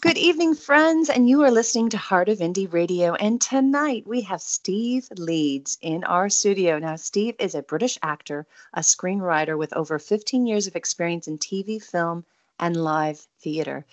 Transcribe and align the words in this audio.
Good 0.00 0.16
evening, 0.16 0.54
friends, 0.54 1.10
and 1.10 1.28
you 1.28 1.42
are 1.42 1.50
listening 1.50 1.88
to 1.88 1.98
Heart 1.98 2.28
of 2.28 2.38
Indie 2.38 2.72
Radio. 2.72 3.14
And 3.14 3.40
tonight 3.40 4.06
we 4.06 4.20
have 4.20 4.40
Steve 4.40 5.08
Leeds 5.10 5.76
in 5.80 6.04
our 6.04 6.28
studio. 6.28 6.78
Now, 6.78 6.94
Steve 6.94 7.34
is 7.40 7.56
a 7.56 7.62
British 7.62 7.98
actor, 8.00 8.46
a 8.72 8.82
screenwriter 8.82 9.58
with 9.58 9.72
over 9.72 9.98
15 9.98 10.46
years 10.46 10.68
of 10.68 10.76
experience 10.76 11.26
in 11.26 11.36
TV, 11.36 11.82
film, 11.82 12.24
and 12.60 12.76
live 12.76 13.26
theater. 13.40 13.84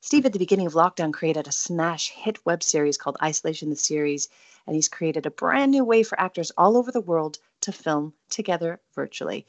Steve, 0.00 0.26
at 0.26 0.32
the 0.32 0.38
beginning 0.38 0.68
of 0.68 0.74
lockdown, 0.74 1.12
created 1.12 1.48
a 1.48 1.52
smash 1.52 2.10
hit 2.10 2.46
web 2.46 2.62
series 2.62 2.96
called 2.96 3.16
Isolation 3.20 3.68
the 3.68 3.74
Series, 3.74 4.28
and 4.68 4.76
he's 4.76 4.88
created 4.88 5.26
a 5.26 5.30
brand 5.32 5.72
new 5.72 5.84
way 5.84 6.04
for 6.04 6.20
actors 6.20 6.52
all 6.56 6.76
over 6.76 6.92
the 6.92 7.00
world 7.00 7.40
to 7.62 7.72
film 7.72 8.12
together 8.30 8.78
virtually. 8.94 9.44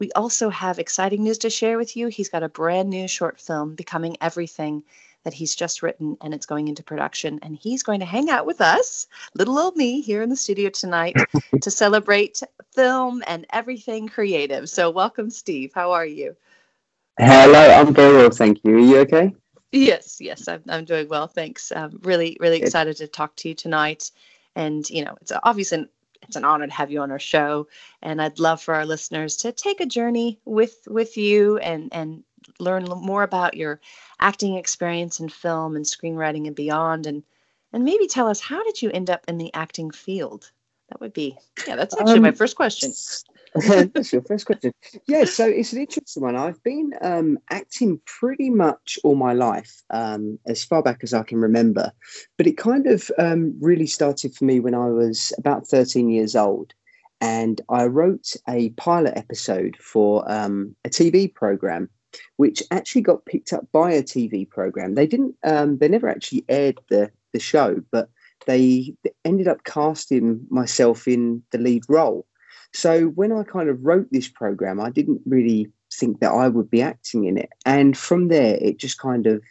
We 0.00 0.10
also 0.10 0.50
have 0.50 0.80
exciting 0.80 1.22
news 1.22 1.38
to 1.38 1.50
share 1.50 1.78
with 1.78 1.96
you. 1.96 2.08
He's 2.08 2.30
got 2.30 2.42
a 2.42 2.48
brand 2.48 2.90
new 2.90 3.06
short 3.06 3.40
film, 3.40 3.76
Becoming 3.76 4.16
Everything 4.20 4.82
that 5.26 5.34
he's 5.34 5.56
just 5.56 5.82
written 5.82 6.16
and 6.20 6.32
it's 6.32 6.46
going 6.46 6.68
into 6.68 6.84
production. 6.84 7.40
And 7.42 7.56
he's 7.56 7.82
going 7.82 7.98
to 7.98 8.06
hang 8.06 8.30
out 8.30 8.46
with 8.46 8.60
us, 8.60 9.08
little 9.34 9.58
old 9.58 9.74
me, 9.74 10.00
here 10.00 10.22
in 10.22 10.30
the 10.30 10.36
studio 10.36 10.70
tonight 10.70 11.16
to 11.62 11.68
celebrate 11.68 12.44
film 12.72 13.24
and 13.26 13.44
everything 13.52 14.06
creative. 14.06 14.70
So, 14.70 14.88
welcome, 14.88 15.30
Steve. 15.30 15.72
How 15.74 15.90
are 15.90 16.06
you? 16.06 16.36
Hello, 17.18 17.58
I'm 17.58 17.92
very 17.92 18.18
well, 18.18 18.30
thank 18.30 18.62
you. 18.62 18.76
Are 18.76 18.78
you 18.78 18.98
okay? 18.98 19.34
Yes, 19.72 20.18
yes, 20.20 20.46
I'm, 20.46 20.62
I'm 20.68 20.84
doing 20.84 21.08
well. 21.08 21.26
Thanks. 21.26 21.72
I'm 21.74 21.98
really, 22.04 22.36
really 22.38 22.62
excited 22.62 22.96
to 22.98 23.08
talk 23.08 23.34
to 23.36 23.48
you 23.48 23.56
tonight. 23.56 24.12
And, 24.54 24.88
you 24.88 25.04
know, 25.04 25.16
it's 25.20 25.32
obviously 25.42 25.88
it's 26.22 26.36
an 26.36 26.44
honor 26.44 26.68
to 26.68 26.72
have 26.72 26.92
you 26.92 27.00
on 27.00 27.10
our 27.10 27.18
show 27.18 27.68
and 28.02 28.22
i'd 28.22 28.38
love 28.38 28.60
for 28.60 28.74
our 28.74 28.86
listeners 28.86 29.36
to 29.36 29.52
take 29.52 29.80
a 29.80 29.86
journey 29.86 30.40
with 30.46 30.78
with 30.88 31.16
you 31.18 31.58
and 31.58 31.90
and 31.92 32.24
learn 32.58 32.84
more 32.84 33.22
about 33.22 33.56
your 33.56 33.80
acting 34.20 34.56
experience 34.56 35.20
in 35.20 35.28
film 35.28 35.76
and 35.76 35.84
screenwriting 35.84 36.46
and 36.46 36.56
beyond 36.56 37.06
and 37.06 37.22
and 37.72 37.84
maybe 37.84 38.06
tell 38.06 38.28
us 38.28 38.40
how 38.40 38.62
did 38.64 38.80
you 38.80 38.90
end 38.90 39.10
up 39.10 39.24
in 39.28 39.38
the 39.38 39.52
acting 39.52 39.90
field? 39.90 40.50
That 40.88 41.00
would 41.00 41.12
be 41.12 41.36
yeah 41.66 41.76
that's 41.76 41.96
actually 41.96 42.16
um, 42.16 42.22
my 42.22 42.32
first 42.32 42.56
question. 42.56 42.92
that's 43.94 44.12
your 44.12 44.22
first 44.22 44.46
question. 44.46 44.72
Yeah 45.06 45.24
so 45.24 45.46
it's 45.46 45.72
an 45.72 45.80
interesting 45.80 46.22
one. 46.22 46.36
I've 46.36 46.62
been 46.62 46.92
um, 47.00 47.38
acting 47.50 48.00
pretty 48.04 48.50
much 48.50 48.98
all 49.02 49.14
my 49.14 49.32
life 49.32 49.82
um, 49.90 50.38
as 50.46 50.64
far 50.64 50.82
back 50.82 51.00
as 51.02 51.14
i 51.14 51.22
can 51.22 51.38
remember 51.38 51.92
but 52.36 52.46
it 52.46 52.56
kind 52.56 52.86
of 52.86 53.10
um, 53.18 53.54
really 53.60 53.86
started 53.86 54.34
for 54.34 54.44
me 54.44 54.60
when 54.60 54.74
i 54.74 54.86
was 54.86 55.32
about 55.38 55.66
13 55.66 56.08
years 56.08 56.36
old 56.36 56.72
and 57.20 57.60
i 57.68 57.84
wrote 57.84 58.34
a 58.48 58.70
pilot 58.70 59.16
episode 59.16 59.76
for 59.80 60.30
um, 60.30 60.74
a 60.84 60.88
tv 60.88 61.32
program 61.32 61.88
which 62.36 62.62
actually 62.70 63.02
got 63.02 63.24
picked 63.24 63.52
up 63.52 63.66
by 63.72 63.92
a 63.92 64.02
TV 64.02 64.48
program. 64.48 64.94
They 64.94 65.06
didn't, 65.06 65.34
um, 65.44 65.78
they 65.78 65.88
never 65.88 66.08
actually 66.08 66.44
aired 66.48 66.80
the 66.88 67.10
the 67.32 67.40
show, 67.40 67.82
but 67.90 68.08
they 68.46 68.94
ended 69.24 69.48
up 69.48 69.64
casting 69.64 70.46
myself 70.48 71.08
in 71.08 71.42
the 71.50 71.58
lead 71.58 71.82
role. 71.88 72.26
So 72.72 73.06
when 73.08 73.32
I 73.32 73.42
kind 73.42 73.68
of 73.68 73.84
wrote 73.84 74.08
this 74.10 74.28
program, 74.28 74.80
I 74.80 74.90
didn't 74.90 75.22
really 75.26 75.70
think 75.92 76.20
that 76.20 76.32
I 76.32 76.48
would 76.48 76.70
be 76.70 76.82
acting 76.82 77.24
in 77.24 77.36
it, 77.38 77.50
and 77.64 77.96
from 77.96 78.28
there, 78.28 78.56
it 78.60 78.78
just 78.78 78.98
kind 78.98 79.26
of 79.26 79.42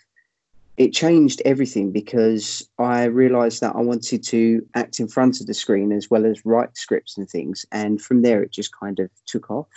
it 0.77 0.91
changed 0.91 1.41
everything 1.45 1.91
because 1.91 2.67
I 2.77 3.05
realized 3.05 3.61
that 3.61 3.75
I 3.75 3.81
wanted 3.81 4.23
to 4.25 4.67
act 4.75 4.99
in 4.99 5.07
front 5.07 5.39
of 5.39 5.47
the 5.47 5.53
screen 5.53 5.91
as 5.93 6.11
well 6.11 6.25
as 6.25 6.45
write 6.45 6.75
scripts 6.75 7.17
and 7.17 7.29
things. 7.29 7.65
And 7.71 8.01
from 8.01 8.23
there, 8.23 8.43
it 8.43 8.51
just 8.51 8.77
kind 8.77 8.99
of 8.99 9.09
took 9.25 9.49
off, 9.49 9.69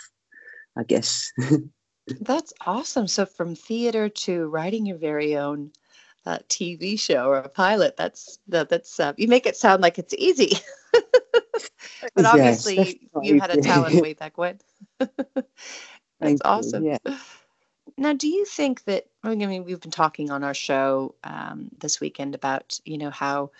I 0.77 0.83
guess. 0.83 1.31
That's 2.21 2.53
awesome. 2.65 3.07
So 3.07 3.25
from 3.25 3.55
theater 3.55 4.09
to 4.09 4.47
writing 4.47 4.85
your 4.85 4.97
very 4.97 5.37
own 5.37 5.71
uh, 6.25 6.39
TV 6.47 6.99
show 6.99 7.29
or 7.29 7.37
a 7.37 7.49
pilot, 7.49 7.95
that's 7.97 8.39
that, 8.47 8.69
that's 8.69 8.99
uh, 8.99 9.13
you 9.17 9.27
make 9.27 9.45
it 9.45 9.55
sound 9.55 9.81
like 9.81 9.99
it's 9.99 10.13
easy, 10.17 10.57
but 12.15 12.25
obviously 12.25 12.75
yes, 12.75 12.95
you, 13.23 13.39
had 13.39 13.51
a 13.51 13.61
talent 13.61 13.95
way 14.01 14.13
back 14.13 14.37
when. 14.37 14.59
that's 16.19 16.41
awesome. 16.43 16.83
You, 16.83 16.97
yeah. 17.05 17.17
Now, 17.97 18.13
do 18.13 18.27
you 18.27 18.45
think 18.45 18.83
that 18.85 19.07
I 19.23 19.35
mean 19.35 19.63
we've 19.63 19.81
been 19.81 19.91
talking 19.91 20.31
on 20.31 20.43
our 20.43 20.53
show 20.53 21.15
um, 21.23 21.69
this 21.79 21.99
weekend 21.99 22.35
about 22.35 22.79
you 22.85 22.97
know 22.97 23.09
how 23.09 23.51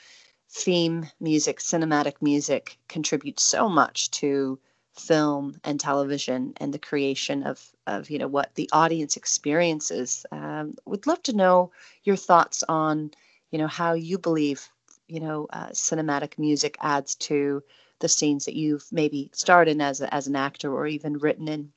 theme 0.49 1.07
music, 1.19 1.59
cinematic 1.59 2.15
music 2.21 2.77
contributes 2.87 3.43
so 3.43 3.69
much 3.69 4.11
to 4.11 4.59
film 4.99 5.59
and 5.63 5.79
television 5.79 6.53
and 6.57 6.73
the 6.73 6.79
creation 6.79 7.43
of, 7.43 7.71
of 7.87 8.09
you 8.09 8.19
know 8.19 8.27
what 8.27 8.53
the 8.55 8.69
audience 8.73 9.17
experiences 9.17 10.25
um, 10.31 10.75
would 10.85 11.07
love 11.07 11.21
to 11.23 11.35
know 11.35 11.71
your 12.03 12.15
thoughts 12.15 12.63
on 12.67 13.11
you 13.51 13.57
know 13.57 13.67
how 13.67 13.93
you 13.93 14.17
believe 14.17 14.69
you 15.07 15.19
know 15.19 15.47
uh, 15.51 15.69
cinematic 15.69 16.37
music 16.37 16.77
adds 16.81 17.15
to 17.15 17.63
the 17.99 18.09
scenes 18.09 18.45
that 18.45 18.55
you've 18.55 18.85
maybe 18.91 19.29
starred 19.33 19.67
in 19.67 19.81
as, 19.81 20.01
a, 20.01 20.13
as 20.13 20.27
an 20.27 20.35
actor 20.35 20.73
or 20.73 20.87
even 20.87 21.17
written 21.17 21.47
in 21.47 21.71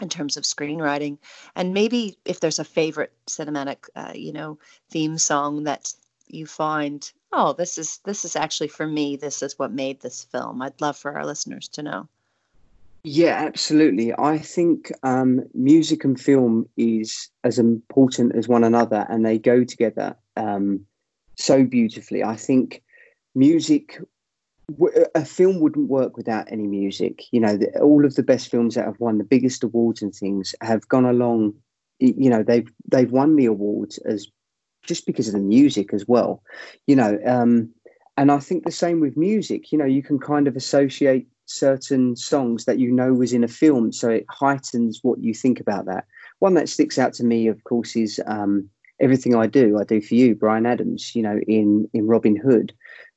in 0.00 0.08
terms 0.08 0.36
of 0.36 0.44
screenwriting. 0.44 1.18
And 1.54 1.74
maybe 1.74 2.18
if 2.24 2.40
there's 2.40 2.58
a 2.58 2.64
favorite 2.64 3.12
cinematic 3.26 3.88
uh, 3.94 4.12
you 4.14 4.32
know 4.32 4.58
theme 4.90 5.18
song 5.18 5.64
that 5.64 5.92
you 6.26 6.46
find 6.46 7.10
oh 7.32 7.52
this 7.52 7.76
is 7.78 7.98
this 8.04 8.24
is 8.24 8.36
actually 8.36 8.68
for 8.68 8.86
me. 8.86 9.16
This 9.16 9.42
is 9.42 9.58
what 9.58 9.72
made 9.72 10.00
this 10.00 10.24
film 10.24 10.62
i'd 10.62 10.80
love 10.80 10.96
for 10.96 11.12
our 11.16 11.26
listeners 11.26 11.68
to 11.68 11.82
know 11.82 12.08
yeah, 13.02 13.42
absolutely. 13.46 14.12
I 14.18 14.38
think 14.38 14.92
um, 15.02 15.40
music 15.54 16.04
and 16.04 16.20
film 16.20 16.68
is 16.76 17.30
as 17.44 17.58
important 17.58 18.34
as 18.34 18.48
one 18.48 18.64
another, 18.64 19.06
and 19.08 19.24
they 19.24 19.38
go 19.38 19.64
together 19.64 20.16
um, 20.36 20.84
so 21.36 21.64
beautifully. 21.64 22.22
I 22.22 22.36
think 22.36 22.82
music, 23.34 23.98
a 25.14 25.24
film 25.24 25.60
wouldn't 25.60 25.88
work 25.88 26.16
without 26.16 26.52
any 26.52 26.66
music. 26.66 27.24
You 27.32 27.40
know, 27.40 27.56
the, 27.56 27.80
all 27.80 28.04
of 28.04 28.16
the 28.16 28.22
best 28.22 28.50
films 28.50 28.74
that 28.74 28.84
have 28.84 29.00
won 29.00 29.18
the 29.18 29.24
biggest 29.24 29.64
awards 29.64 30.02
and 30.02 30.14
things 30.14 30.54
have 30.60 30.86
gone 30.88 31.06
along. 31.06 31.54
You 32.00 32.28
know, 32.30 32.42
they've 32.42 32.70
they've 32.90 33.10
won 33.10 33.36
the 33.36 33.46
awards 33.46 33.98
as 33.98 34.26
just 34.82 35.06
because 35.06 35.26
of 35.26 35.34
the 35.34 35.40
music 35.40 35.94
as 35.94 36.06
well. 36.06 36.42
You 36.86 36.96
know, 36.96 37.18
um, 37.26 37.70
and 38.18 38.30
I 38.30 38.40
think 38.40 38.64
the 38.64 38.70
same 38.70 39.00
with 39.00 39.16
music. 39.16 39.72
You 39.72 39.78
know, 39.78 39.86
you 39.86 40.02
can 40.02 40.18
kind 40.18 40.46
of 40.46 40.56
associate 40.56 41.26
certain 41.50 42.16
songs 42.16 42.64
that 42.64 42.78
you 42.78 42.90
know 42.90 43.12
was 43.12 43.32
in 43.32 43.44
a 43.44 43.48
film, 43.48 43.92
so 43.92 44.08
it 44.08 44.26
heightens 44.30 45.00
what 45.02 45.22
you 45.22 45.34
think 45.34 45.60
about 45.60 45.86
that. 45.86 46.06
One 46.38 46.54
that 46.54 46.68
sticks 46.68 46.98
out 46.98 47.12
to 47.14 47.24
me, 47.24 47.48
of 47.48 47.62
course, 47.64 47.96
is 47.96 48.20
um, 48.26 48.68
"Everything 49.00 49.34
I 49.34 49.46
Do, 49.46 49.78
I 49.78 49.84
Do 49.84 50.00
for 50.00 50.14
You." 50.14 50.34
Bryan 50.34 50.66
Adams, 50.66 51.14
you 51.14 51.22
know, 51.22 51.38
in 51.46 51.88
in 51.92 52.06
Robin 52.06 52.36
Hood, 52.36 52.72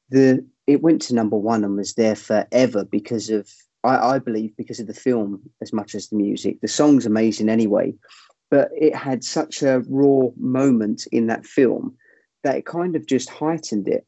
the 0.09 0.45
it 0.67 0.81
went 0.81 1.01
to 1.03 1.15
number 1.15 1.37
one 1.37 1.63
and 1.63 1.75
was 1.75 1.93
there 1.93 2.15
forever 2.15 2.85
because 2.85 3.29
of 3.29 3.49
I, 3.83 4.15
I 4.15 4.19
believe 4.19 4.55
because 4.57 4.79
of 4.79 4.87
the 4.87 4.93
film 4.93 5.41
as 5.61 5.73
much 5.73 5.95
as 5.95 6.07
the 6.07 6.15
music. 6.15 6.61
The 6.61 6.67
song's 6.67 7.05
amazing 7.05 7.49
anyway, 7.49 7.93
but 8.49 8.69
it 8.75 8.95
had 8.95 9.23
such 9.23 9.61
a 9.61 9.83
raw 9.87 10.29
moment 10.37 11.07
in 11.11 11.27
that 11.27 11.45
film 11.45 11.95
that 12.43 12.57
it 12.57 12.65
kind 12.65 12.95
of 12.95 13.05
just 13.05 13.29
heightened 13.29 13.87
it 13.87 14.05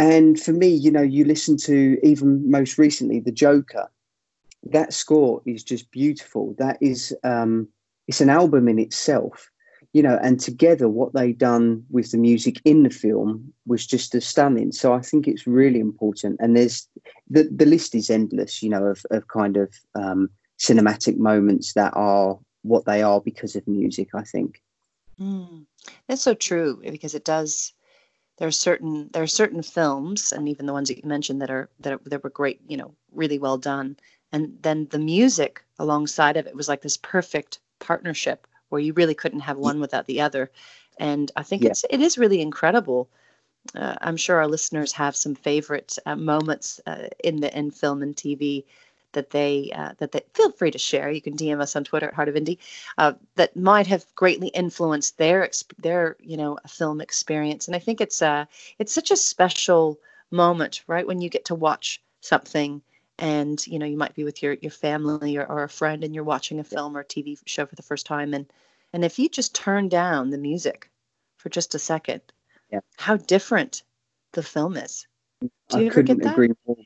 and 0.00 0.40
for 0.40 0.54
me, 0.54 0.68
you 0.68 0.90
know, 0.90 1.02
you 1.02 1.26
listen 1.26 1.58
to 1.58 1.98
even 2.02 2.50
most 2.50 2.78
recently 2.78 3.20
the 3.20 3.30
Joker. 3.30 3.86
That 4.62 4.94
score 4.94 5.42
is 5.44 5.62
just 5.62 5.90
beautiful. 5.90 6.54
That 6.56 6.78
is, 6.80 7.14
um, 7.22 7.68
it's 8.08 8.22
an 8.22 8.30
album 8.30 8.66
in 8.66 8.78
itself, 8.78 9.50
you 9.92 10.02
know. 10.02 10.18
And 10.22 10.40
together, 10.40 10.88
what 10.88 11.12
they 11.12 11.34
done 11.34 11.84
with 11.90 12.12
the 12.12 12.16
music 12.16 12.62
in 12.64 12.82
the 12.82 12.88
film 12.88 13.52
was 13.66 13.86
just 13.86 14.18
stunning. 14.22 14.72
So 14.72 14.94
I 14.94 15.02
think 15.02 15.28
it's 15.28 15.46
really 15.46 15.80
important. 15.80 16.38
And 16.40 16.56
there's 16.56 16.88
the 17.28 17.42
the 17.54 17.66
list 17.66 17.94
is 17.94 18.08
endless, 18.08 18.62
you 18.62 18.70
know, 18.70 18.86
of 18.86 19.04
of 19.10 19.28
kind 19.28 19.58
of 19.58 19.70
um, 19.94 20.30
cinematic 20.58 21.18
moments 21.18 21.74
that 21.74 21.92
are 21.94 22.38
what 22.62 22.86
they 22.86 23.02
are 23.02 23.20
because 23.20 23.54
of 23.54 23.68
music. 23.68 24.08
I 24.14 24.22
think. 24.22 24.62
Mm, 25.20 25.66
that's 26.08 26.22
so 26.22 26.32
true 26.32 26.80
because 26.82 27.14
it 27.14 27.26
does 27.26 27.74
there 28.40 28.48
are 28.48 28.50
certain 28.50 29.10
there 29.12 29.22
are 29.22 29.28
certain 29.28 29.62
films 29.62 30.32
and 30.32 30.48
even 30.48 30.64
the 30.64 30.72
ones 30.72 30.88
that 30.88 30.96
you 30.96 31.06
mentioned 31.06 31.42
that 31.42 31.50
are 31.50 31.68
that, 31.80 31.92
are, 31.92 32.00
that 32.06 32.24
were 32.24 32.30
great 32.30 32.58
you 32.66 32.76
know 32.76 32.92
really 33.12 33.38
well 33.38 33.58
done. 33.58 33.96
And 34.32 34.56
then 34.62 34.88
the 34.90 34.98
music 34.98 35.62
alongside 35.78 36.36
of 36.36 36.46
it 36.46 36.56
was 36.56 36.68
like 36.68 36.80
this 36.80 36.96
perfect 36.96 37.58
partnership 37.80 38.46
where 38.70 38.80
you 38.80 38.94
really 38.94 39.14
couldn't 39.14 39.40
have 39.40 39.58
one 39.58 39.78
without 39.78 40.06
the 40.06 40.22
other. 40.22 40.50
And 40.98 41.30
i 41.36 41.42
think 41.42 41.62
yeah. 41.62 41.70
it's 41.70 41.84
it 41.90 42.00
is 42.00 42.18
really 42.18 42.40
incredible. 42.40 43.08
Uh, 43.74 43.94
i'm 44.00 44.16
sure 44.16 44.36
our 44.38 44.48
listeners 44.48 44.90
have 44.92 45.14
some 45.14 45.34
favorite 45.34 45.98
uh, 46.06 46.16
moments 46.16 46.80
uh, 46.86 47.08
in 47.22 47.40
the 47.40 47.50
in 47.58 47.70
film 47.70 48.02
and 48.02 48.16
tv 48.16 48.64
that 49.12 49.30
they 49.30 49.70
uh, 49.74 49.92
that 49.98 50.12
they 50.12 50.22
feel 50.34 50.52
free 50.52 50.70
to 50.70 50.78
share. 50.78 51.10
You 51.10 51.20
can 51.20 51.36
DM 51.36 51.60
us 51.60 51.76
on 51.76 51.84
Twitter 51.84 52.08
at 52.08 52.14
Heart 52.14 52.28
of 52.28 52.34
Indie 52.34 52.58
uh, 52.98 53.14
that 53.36 53.56
might 53.56 53.86
have 53.86 54.04
greatly 54.14 54.48
influenced 54.48 55.18
their 55.18 55.50
their 55.78 56.16
you 56.20 56.36
know 56.36 56.58
film 56.68 57.00
experience. 57.00 57.66
And 57.66 57.76
I 57.76 57.78
think 57.78 58.00
it's 58.00 58.22
uh 58.22 58.46
it's 58.78 58.92
such 58.92 59.10
a 59.10 59.16
special 59.16 59.98
moment, 60.30 60.82
right, 60.86 61.06
when 61.06 61.20
you 61.20 61.28
get 61.28 61.46
to 61.46 61.54
watch 61.54 62.02
something 62.20 62.82
and 63.18 63.66
you 63.66 63.78
know 63.78 63.86
you 63.86 63.96
might 63.96 64.14
be 64.14 64.24
with 64.24 64.42
your 64.42 64.54
your 64.54 64.70
family 64.70 65.36
or, 65.36 65.44
or 65.44 65.62
a 65.62 65.68
friend 65.68 66.04
and 66.04 66.14
you're 66.14 66.24
watching 66.24 66.58
a 66.58 66.64
film 66.64 66.96
or 66.96 67.00
a 67.00 67.04
TV 67.04 67.38
show 67.46 67.66
for 67.66 67.76
the 67.76 67.82
first 67.82 68.06
time 68.06 68.32
and 68.34 68.46
and 68.92 69.04
if 69.04 69.18
you 69.18 69.28
just 69.28 69.54
turn 69.54 69.88
down 69.88 70.30
the 70.30 70.38
music 70.38 70.90
for 71.36 71.48
just 71.48 71.74
a 71.74 71.78
second, 71.78 72.20
yeah. 72.70 72.80
how 72.96 73.16
different 73.16 73.82
the 74.32 74.42
film 74.42 74.76
is. 74.76 75.06
I 75.72 75.88
couldn't 75.88 76.26
agree 76.26 76.50
more. 76.66 76.76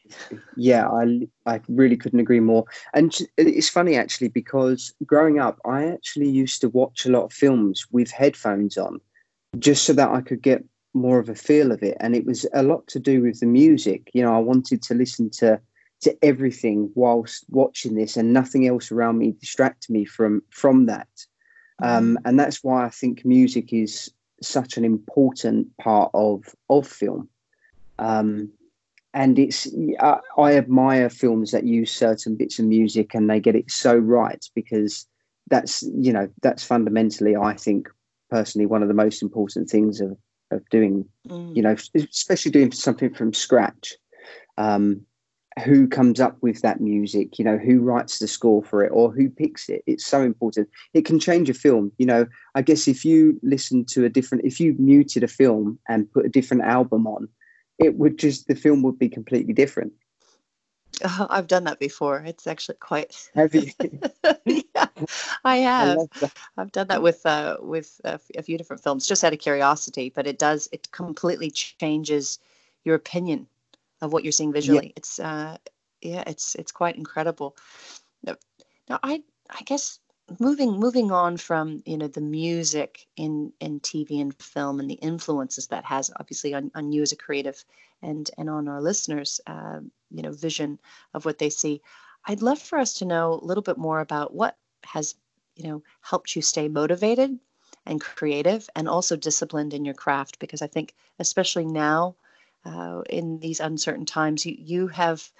Yeah, 0.56 0.88
I 0.88 1.26
I 1.46 1.60
really 1.68 1.96
couldn't 1.96 2.20
agree 2.20 2.40
more. 2.40 2.64
And 2.92 3.16
it's 3.36 3.68
funny 3.68 3.96
actually 3.96 4.28
because 4.28 4.94
growing 5.04 5.40
up, 5.40 5.58
I 5.64 5.86
actually 5.86 6.28
used 6.28 6.60
to 6.60 6.68
watch 6.68 7.04
a 7.04 7.10
lot 7.10 7.24
of 7.24 7.32
films 7.32 7.86
with 7.90 8.10
headphones 8.10 8.76
on, 8.76 9.00
just 9.58 9.84
so 9.84 9.92
that 9.94 10.10
I 10.10 10.20
could 10.20 10.42
get 10.42 10.64
more 10.92 11.18
of 11.18 11.28
a 11.28 11.34
feel 11.34 11.72
of 11.72 11.82
it. 11.82 11.96
And 11.98 12.14
it 12.14 12.24
was 12.24 12.46
a 12.52 12.62
lot 12.62 12.86
to 12.88 13.00
do 13.00 13.22
with 13.22 13.40
the 13.40 13.46
music. 13.46 14.10
You 14.14 14.22
know, 14.22 14.34
I 14.34 14.38
wanted 14.38 14.82
to 14.82 14.94
listen 14.94 15.30
to 15.30 15.60
to 16.02 16.16
everything 16.22 16.90
whilst 16.94 17.46
watching 17.48 17.94
this, 17.94 18.16
and 18.16 18.32
nothing 18.32 18.68
else 18.68 18.92
around 18.92 19.18
me 19.18 19.32
distracted 19.32 19.90
me 19.92 20.04
from 20.04 20.42
from 20.50 20.86
that. 20.86 21.08
Um, 21.82 22.16
mm. 22.16 22.22
and 22.24 22.38
that's 22.38 22.62
why 22.62 22.84
I 22.84 22.90
think 22.90 23.24
music 23.24 23.72
is 23.72 24.12
such 24.42 24.76
an 24.76 24.84
important 24.84 25.76
part 25.78 26.10
of 26.14 26.54
of 26.68 26.86
film. 26.86 27.28
Um, 27.98 28.50
and 29.14 29.38
it's 29.38 29.68
I, 30.00 30.18
I 30.36 30.56
admire 30.56 31.08
films 31.08 31.52
that 31.52 31.64
use 31.64 31.90
certain 31.90 32.36
bits 32.36 32.58
of 32.58 32.66
music 32.66 33.14
and 33.14 33.30
they 33.30 33.40
get 33.40 33.54
it 33.54 33.70
so 33.70 33.96
right 33.96 34.44
because 34.54 35.06
that's 35.48 35.82
you 35.82 36.12
know 36.12 36.28
that's 36.42 36.64
fundamentally 36.64 37.36
I 37.36 37.54
think 37.54 37.88
personally 38.28 38.66
one 38.66 38.82
of 38.82 38.88
the 38.88 38.94
most 38.94 39.22
important 39.22 39.70
things 39.70 40.00
of 40.00 40.16
of 40.50 40.68
doing 40.68 41.06
mm. 41.28 41.56
you 41.56 41.62
know 41.62 41.76
especially 41.94 42.52
doing 42.52 42.72
something 42.72 43.14
from 43.14 43.32
scratch. 43.32 43.94
Um, 44.58 45.00
who 45.64 45.86
comes 45.86 46.18
up 46.18 46.36
with 46.40 46.62
that 46.62 46.80
music 46.80 47.38
you 47.38 47.44
know 47.44 47.56
who 47.56 47.78
writes 47.78 48.18
the 48.18 48.26
score 48.26 48.64
for 48.64 48.82
it 48.82 48.90
or 48.92 49.12
who 49.12 49.30
picks 49.30 49.68
it? 49.68 49.84
It's 49.86 50.04
so 50.04 50.22
important. 50.22 50.68
It 50.94 51.04
can 51.04 51.20
change 51.20 51.48
a 51.48 51.54
film 51.54 51.92
you 51.98 52.06
know. 52.06 52.26
I 52.56 52.62
guess 52.62 52.88
if 52.88 53.04
you 53.04 53.38
listen 53.44 53.84
to 53.90 54.04
a 54.04 54.08
different 54.08 54.44
if 54.44 54.58
you 54.58 54.74
muted 54.78 55.22
a 55.22 55.28
film 55.28 55.78
and 55.88 56.10
put 56.10 56.26
a 56.26 56.28
different 56.28 56.64
album 56.64 57.06
on 57.06 57.28
it 57.78 57.94
would 57.94 58.18
just 58.18 58.46
the 58.48 58.54
film 58.54 58.82
would 58.82 58.98
be 58.98 59.08
completely 59.08 59.52
different 59.52 59.92
oh, 61.04 61.26
i've 61.30 61.46
done 61.46 61.64
that 61.64 61.78
before 61.78 62.22
it's 62.24 62.46
actually 62.46 62.76
quite 62.76 63.30
have 63.34 63.54
you 63.54 63.70
yeah 64.44 64.86
i 65.44 65.56
have 65.56 65.98
I 66.22 66.30
i've 66.58 66.72
done 66.72 66.88
that 66.88 67.02
with 67.02 67.24
uh 67.26 67.56
with 67.60 68.00
a, 68.04 68.20
a 68.36 68.42
few 68.42 68.58
different 68.58 68.82
films 68.82 69.06
just 69.06 69.24
out 69.24 69.32
of 69.32 69.38
curiosity 69.38 70.12
but 70.14 70.26
it 70.26 70.38
does 70.38 70.68
it 70.72 70.90
completely 70.92 71.50
changes 71.50 72.38
your 72.84 72.94
opinion 72.94 73.46
of 74.04 74.12
what 74.12 74.24
you're 74.24 74.32
seeing 74.32 74.52
visually. 74.52 74.88
Yeah. 74.88 74.92
It's 74.96 75.18
uh, 75.18 75.56
yeah, 76.00 76.22
it's 76.26 76.54
it's 76.54 76.72
quite 76.72 76.96
incredible. 76.96 77.56
Now, 78.24 78.36
I 79.02 79.22
I 79.50 79.62
guess 79.64 79.98
moving 80.38 80.72
moving 80.72 81.10
on 81.10 81.36
from 81.36 81.82
you 81.84 81.98
know 81.98 82.08
the 82.08 82.20
music 82.20 83.06
in 83.16 83.52
in 83.60 83.80
TV 83.80 84.20
and 84.20 84.34
film 84.42 84.80
and 84.80 84.90
the 84.90 84.94
influences 84.94 85.66
that 85.68 85.84
has 85.84 86.10
obviously 86.18 86.54
on, 86.54 86.70
on 86.74 86.92
you 86.92 87.02
as 87.02 87.12
a 87.12 87.16
creative 87.16 87.64
and 88.02 88.30
and 88.38 88.48
on 88.48 88.68
our 88.68 88.80
listeners 88.80 89.40
uh, 89.46 89.80
you 90.10 90.22
know 90.22 90.32
vision 90.32 90.78
of 91.12 91.24
what 91.24 91.38
they 91.38 91.50
see. 91.50 91.82
I'd 92.26 92.42
love 92.42 92.58
for 92.58 92.78
us 92.78 92.94
to 92.94 93.04
know 93.04 93.34
a 93.34 93.44
little 93.44 93.62
bit 93.62 93.76
more 93.76 94.00
about 94.00 94.34
what 94.34 94.56
has 94.84 95.14
you 95.56 95.68
know 95.68 95.82
helped 96.00 96.34
you 96.34 96.42
stay 96.42 96.68
motivated 96.68 97.38
and 97.86 98.00
creative 98.00 98.68
and 98.74 98.88
also 98.88 99.16
disciplined 99.16 99.74
in 99.74 99.84
your 99.84 99.94
craft 99.94 100.38
because 100.38 100.62
I 100.62 100.66
think 100.66 100.94
especially 101.18 101.66
now 101.66 102.16
uh, 102.64 103.02
in 103.10 103.38
these 103.40 103.60
uncertain 103.60 104.06
times, 104.06 104.46
you, 104.46 104.56
you 104.58 104.88
have 104.88 105.30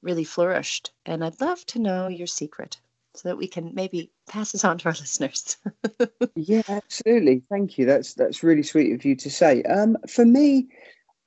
really 0.00 0.24
flourished. 0.24 0.92
And 1.04 1.22
I'd 1.22 1.40
love 1.40 1.64
to 1.66 1.78
know 1.78 2.08
your 2.08 2.26
secret 2.26 2.78
so 3.18 3.28
that 3.28 3.36
we 3.36 3.48
can 3.48 3.74
maybe 3.74 4.12
pass 4.28 4.52
this 4.52 4.64
on 4.64 4.78
to 4.78 4.88
our 4.88 4.92
listeners. 5.00 5.56
yeah, 6.36 6.62
absolutely. 6.68 7.42
Thank 7.50 7.78
you. 7.78 7.86
That's 7.86 8.14
that's 8.14 8.42
really 8.42 8.62
sweet 8.62 8.92
of 8.92 9.04
you 9.04 9.16
to 9.16 9.30
say. 9.30 9.62
Um, 9.64 9.96
for 10.08 10.24
me, 10.24 10.68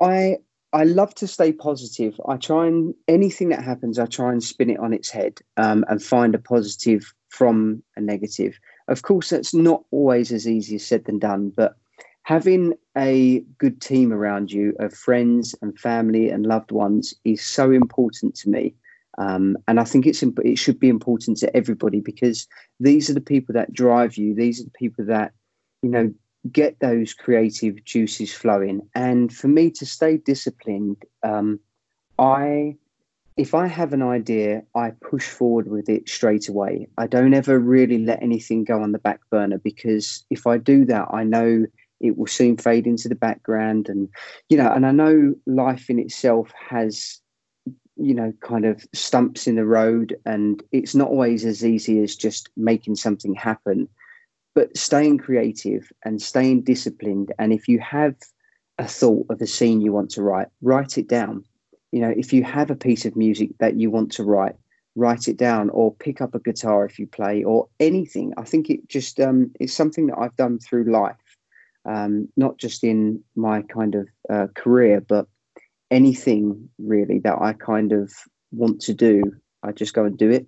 I 0.01 0.37
I 0.73 0.85
love 0.85 1.13
to 1.15 1.27
stay 1.27 1.51
positive. 1.51 2.19
I 2.27 2.37
try 2.37 2.67
and 2.67 2.93
anything 3.07 3.49
that 3.49 3.63
happens, 3.63 3.99
I 3.99 4.05
try 4.05 4.31
and 4.31 4.41
spin 4.41 4.69
it 4.69 4.79
on 4.79 4.93
its 4.93 5.09
head 5.09 5.39
um, 5.57 5.83
and 5.89 6.01
find 6.01 6.33
a 6.33 6.39
positive 6.39 7.13
from 7.27 7.83
a 7.97 8.01
negative. 8.01 8.57
Of 8.87 9.01
course, 9.01 9.29
that's 9.29 9.53
not 9.53 9.83
always 9.91 10.31
as 10.31 10.47
easy 10.47 10.75
as 10.75 10.85
said 10.85 11.05
than 11.05 11.19
done, 11.19 11.51
but 11.55 11.75
having 12.23 12.73
a 12.97 13.39
good 13.57 13.81
team 13.81 14.13
around 14.13 14.51
you 14.51 14.73
of 14.79 14.93
friends 14.93 15.55
and 15.61 15.77
family 15.77 16.29
and 16.29 16.45
loved 16.45 16.71
ones 16.71 17.13
is 17.25 17.41
so 17.41 17.71
important 17.71 18.35
to 18.35 18.49
me. 18.49 18.75
Um, 19.17 19.57
and 19.67 19.79
I 19.79 19.83
think 19.83 20.05
it's 20.05 20.23
it 20.23 20.57
should 20.57 20.79
be 20.79 20.89
important 20.89 21.37
to 21.37 21.55
everybody 21.55 21.99
because 21.99 22.47
these 22.79 23.09
are 23.09 23.13
the 23.13 23.21
people 23.21 23.53
that 23.53 23.73
drive 23.73 24.15
you. 24.17 24.33
These 24.33 24.61
are 24.61 24.65
the 24.65 24.71
people 24.71 25.05
that 25.05 25.33
you 25.81 25.89
know 25.89 26.13
get 26.51 26.79
those 26.79 27.13
creative 27.13 27.83
juices 27.83 28.33
flowing. 28.33 28.81
And 28.95 29.33
for 29.33 29.47
me 29.47 29.69
to 29.71 29.85
stay 29.85 30.17
disciplined, 30.17 31.03
um, 31.23 31.59
I 32.17 32.75
if 33.37 33.53
I 33.53 33.67
have 33.67 33.93
an 33.93 34.01
idea, 34.01 34.63
I 34.75 34.91
push 35.01 35.27
forward 35.27 35.67
with 35.69 35.89
it 35.89 36.07
straight 36.07 36.47
away. 36.49 36.87
I 36.97 37.07
don't 37.07 37.33
ever 37.33 37.59
really 37.59 37.97
let 37.99 38.21
anything 38.21 38.63
go 38.63 38.81
on 38.81 38.91
the 38.91 38.99
back 38.99 39.21
burner 39.29 39.57
because 39.57 40.25
if 40.29 40.45
I 40.45 40.57
do 40.57 40.85
that, 40.85 41.07
I 41.11 41.23
know 41.23 41.65
it 42.01 42.17
will 42.17 42.27
soon 42.27 42.57
fade 42.57 42.87
into 42.87 43.07
the 43.07 43.15
background 43.15 43.87
and 43.87 44.09
you 44.49 44.57
know 44.57 44.71
and 44.71 44.85
i 44.85 44.91
know 44.91 45.35
life 45.45 45.89
in 45.89 45.99
itself 45.99 46.51
has 46.69 47.20
you 48.01 48.13
know 48.13 48.33
kind 48.41 48.65
of 48.65 48.85
stumps 48.93 49.47
in 49.47 49.55
the 49.55 49.65
road 49.65 50.17
and 50.25 50.63
it's 50.71 50.95
not 50.95 51.09
always 51.09 51.45
as 51.45 51.65
easy 51.65 52.01
as 52.03 52.15
just 52.15 52.49
making 52.57 52.95
something 52.95 53.33
happen. 53.33 53.87
But 54.53 54.75
staying 54.75 55.19
creative 55.19 55.89
and 56.03 56.21
staying 56.21 56.63
disciplined 56.63 57.31
and 57.39 57.53
if 57.53 57.67
you 57.67 57.79
have 57.79 58.15
a 58.77 58.87
thought 58.87 59.27
of 59.29 59.41
a 59.41 59.47
scene 59.47 59.81
you 59.81 59.93
want 59.93 60.09
to 60.11 60.21
write 60.21 60.47
write 60.61 60.97
it 60.97 61.07
down. 61.07 61.45
You 61.91 62.01
know 62.01 62.13
if 62.15 62.33
you 62.33 62.43
have 62.43 62.71
a 62.71 62.75
piece 62.75 63.05
of 63.05 63.15
music 63.15 63.51
that 63.59 63.79
you 63.79 63.89
want 63.89 64.11
to 64.13 64.23
write 64.23 64.55
write 64.95 65.27
it 65.27 65.37
down 65.37 65.69
or 65.69 65.93
pick 65.95 66.19
up 66.19 66.35
a 66.35 66.39
guitar 66.39 66.85
if 66.85 66.99
you 66.99 67.07
play 67.07 67.43
or 67.43 67.69
anything. 67.79 68.33
I 68.37 68.43
think 68.43 68.69
it 68.69 68.89
just 68.89 69.19
um, 69.21 69.51
something 69.65 70.07
that 70.07 70.19
i've 70.19 70.35
done 70.35 70.59
through 70.59 70.91
life. 70.91 71.15
Um, 71.83 72.27
not 72.37 72.57
just 72.57 72.83
in 72.83 73.23
my 73.35 73.63
kind 73.63 73.95
of 73.95 74.07
uh, 74.29 74.47
career, 74.53 75.01
but 75.01 75.27
anything 75.91 76.69
really 76.79 77.19
that 77.19 77.39
I 77.39 77.53
kind 77.53 77.91
of 77.91 78.11
want 78.51 78.81
to 78.81 78.93
do, 78.93 79.23
I 79.63 79.71
just 79.71 79.93
go 79.93 80.05
and 80.05 80.17
do 80.17 80.31
it, 80.31 80.47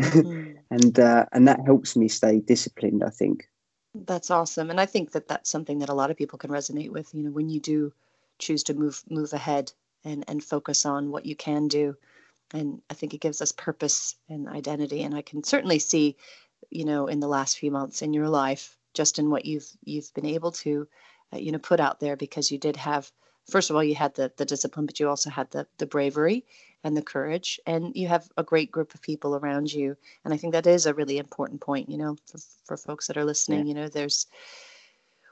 mm. 0.00 0.56
and 0.70 0.98
uh, 0.98 1.26
and 1.32 1.46
that 1.48 1.60
helps 1.66 1.96
me 1.96 2.08
stay 2.08 2.40
disciplined. 2.40 3.04
I 3.04 3.10
think. 3.10 3.48
That's 3.94 4.30
awesome, 4.30 4.70
and 4.70 4.80
I 4.80 4.86
think 4.86 5.12
that 5.12 5.28
that's 5.28 5.50
something 5.50 5.80
that 5.80 5.88
a 5.88 5.94
lot 5.94 6.10
of 6.10 6.16
people 6.16 6.38
can 6.38 6.50
resonate 6.50 6.90
with. 6.90 7.12
You 7.14 7.24
know, 7.24 7.30
when 7.30 7.48
you 7.48 7.60
do 7.60 7.92
choose 8.38 8.62
to 8.64 8.74
move 8.74 9.02
move 9.10 9.32
ahead 9.32 9.72
and 10.04 10.24
and 10.28 10.42
focus 10.42 10.86
on 10.86 11.10
what 11.10 11.26
you 11.26 11.36
can 11.36 11.68
do, 11.68 11.96
and 12.52 12.80
I 12.88 12.94
think 12.94 13.12
it 13.12 13.20
gives 13.20 13.42
us 13.42 13.52
purpose 13.52 14.16
and 14.28 14.48
identity. 14.48 15.02
And 15.02 15.14
I 15.14 15.22
can 15.22 15.44
certainly 15.44 15.80
see, 15.80 16.16
you 16.70 16.84
know, 16.84 17.08
in 17.08 17.20
the 17.20 17.28
last 17.28 17.58
few 17.58 17.70
months 17.70 18.00
in 18.00 18.14
your 18.14 18.28
life 18.28 18.76
just 18.94 19.18
in 19.18 19.30
what 19.30 19.44
you've 19.44 19.68
you've 19.84 20.12
been 20.14 20.26
able 20.26 20.52
to 20.52 20.88
uh, 21.32 21.36
you 21.36 21.52
know 21.52 21.58
put 21.58 21.80
out 21.80 22.00
there 22.00 22.16
because 22.16 22.50
you 22.50 22.58
did 22.58 22.76
have 22.76 23.10
first 23.50 23.70
of 23.70 23.76
all 23.76 23.84
you 23.84 23.94
had 23.94 24.14
the 24.14 24.32
the 24.36 24.44
discipline 24.44 24.86
but 24.86 24.98
you 25.00 25.08
also 25.08 25.30
had 25.30 25.50
the 25.50 25.66
the 25.78 25.86
bravery 25.86 26.44
and 26.82 26.96
the 26.96 27.02
courage 27.02 27.60
and 27.66 27.94
you 27.94 28.08
have 28.08 28.28
a 28.36 28.42
great 28.42 28.70
group 28.70 28.94
of 28.94 29.02
people 29.02 29.36
around 29.36 29.72
you 29.72 29.96
and 30.24 30.32
i 30.32 30.36
think 30.36 30.52
that 30.52 30.66
is 30.66 30.86
a 30.86 30.94
really 30.94 31.18
important 31.18 31.60
point 31.60 31.88
you 31.88 31.98
know 31.98 32.16
for, 32.26 32.38
for 32.64 32.76
folks 32.76 33.06
that 33.06 33.16
are 33.16 33.24
listening 33.24 33.60
yeah. 33.60 33.66
you 33.66 33.74
know 33.74 33.88
there's 33.88 34.26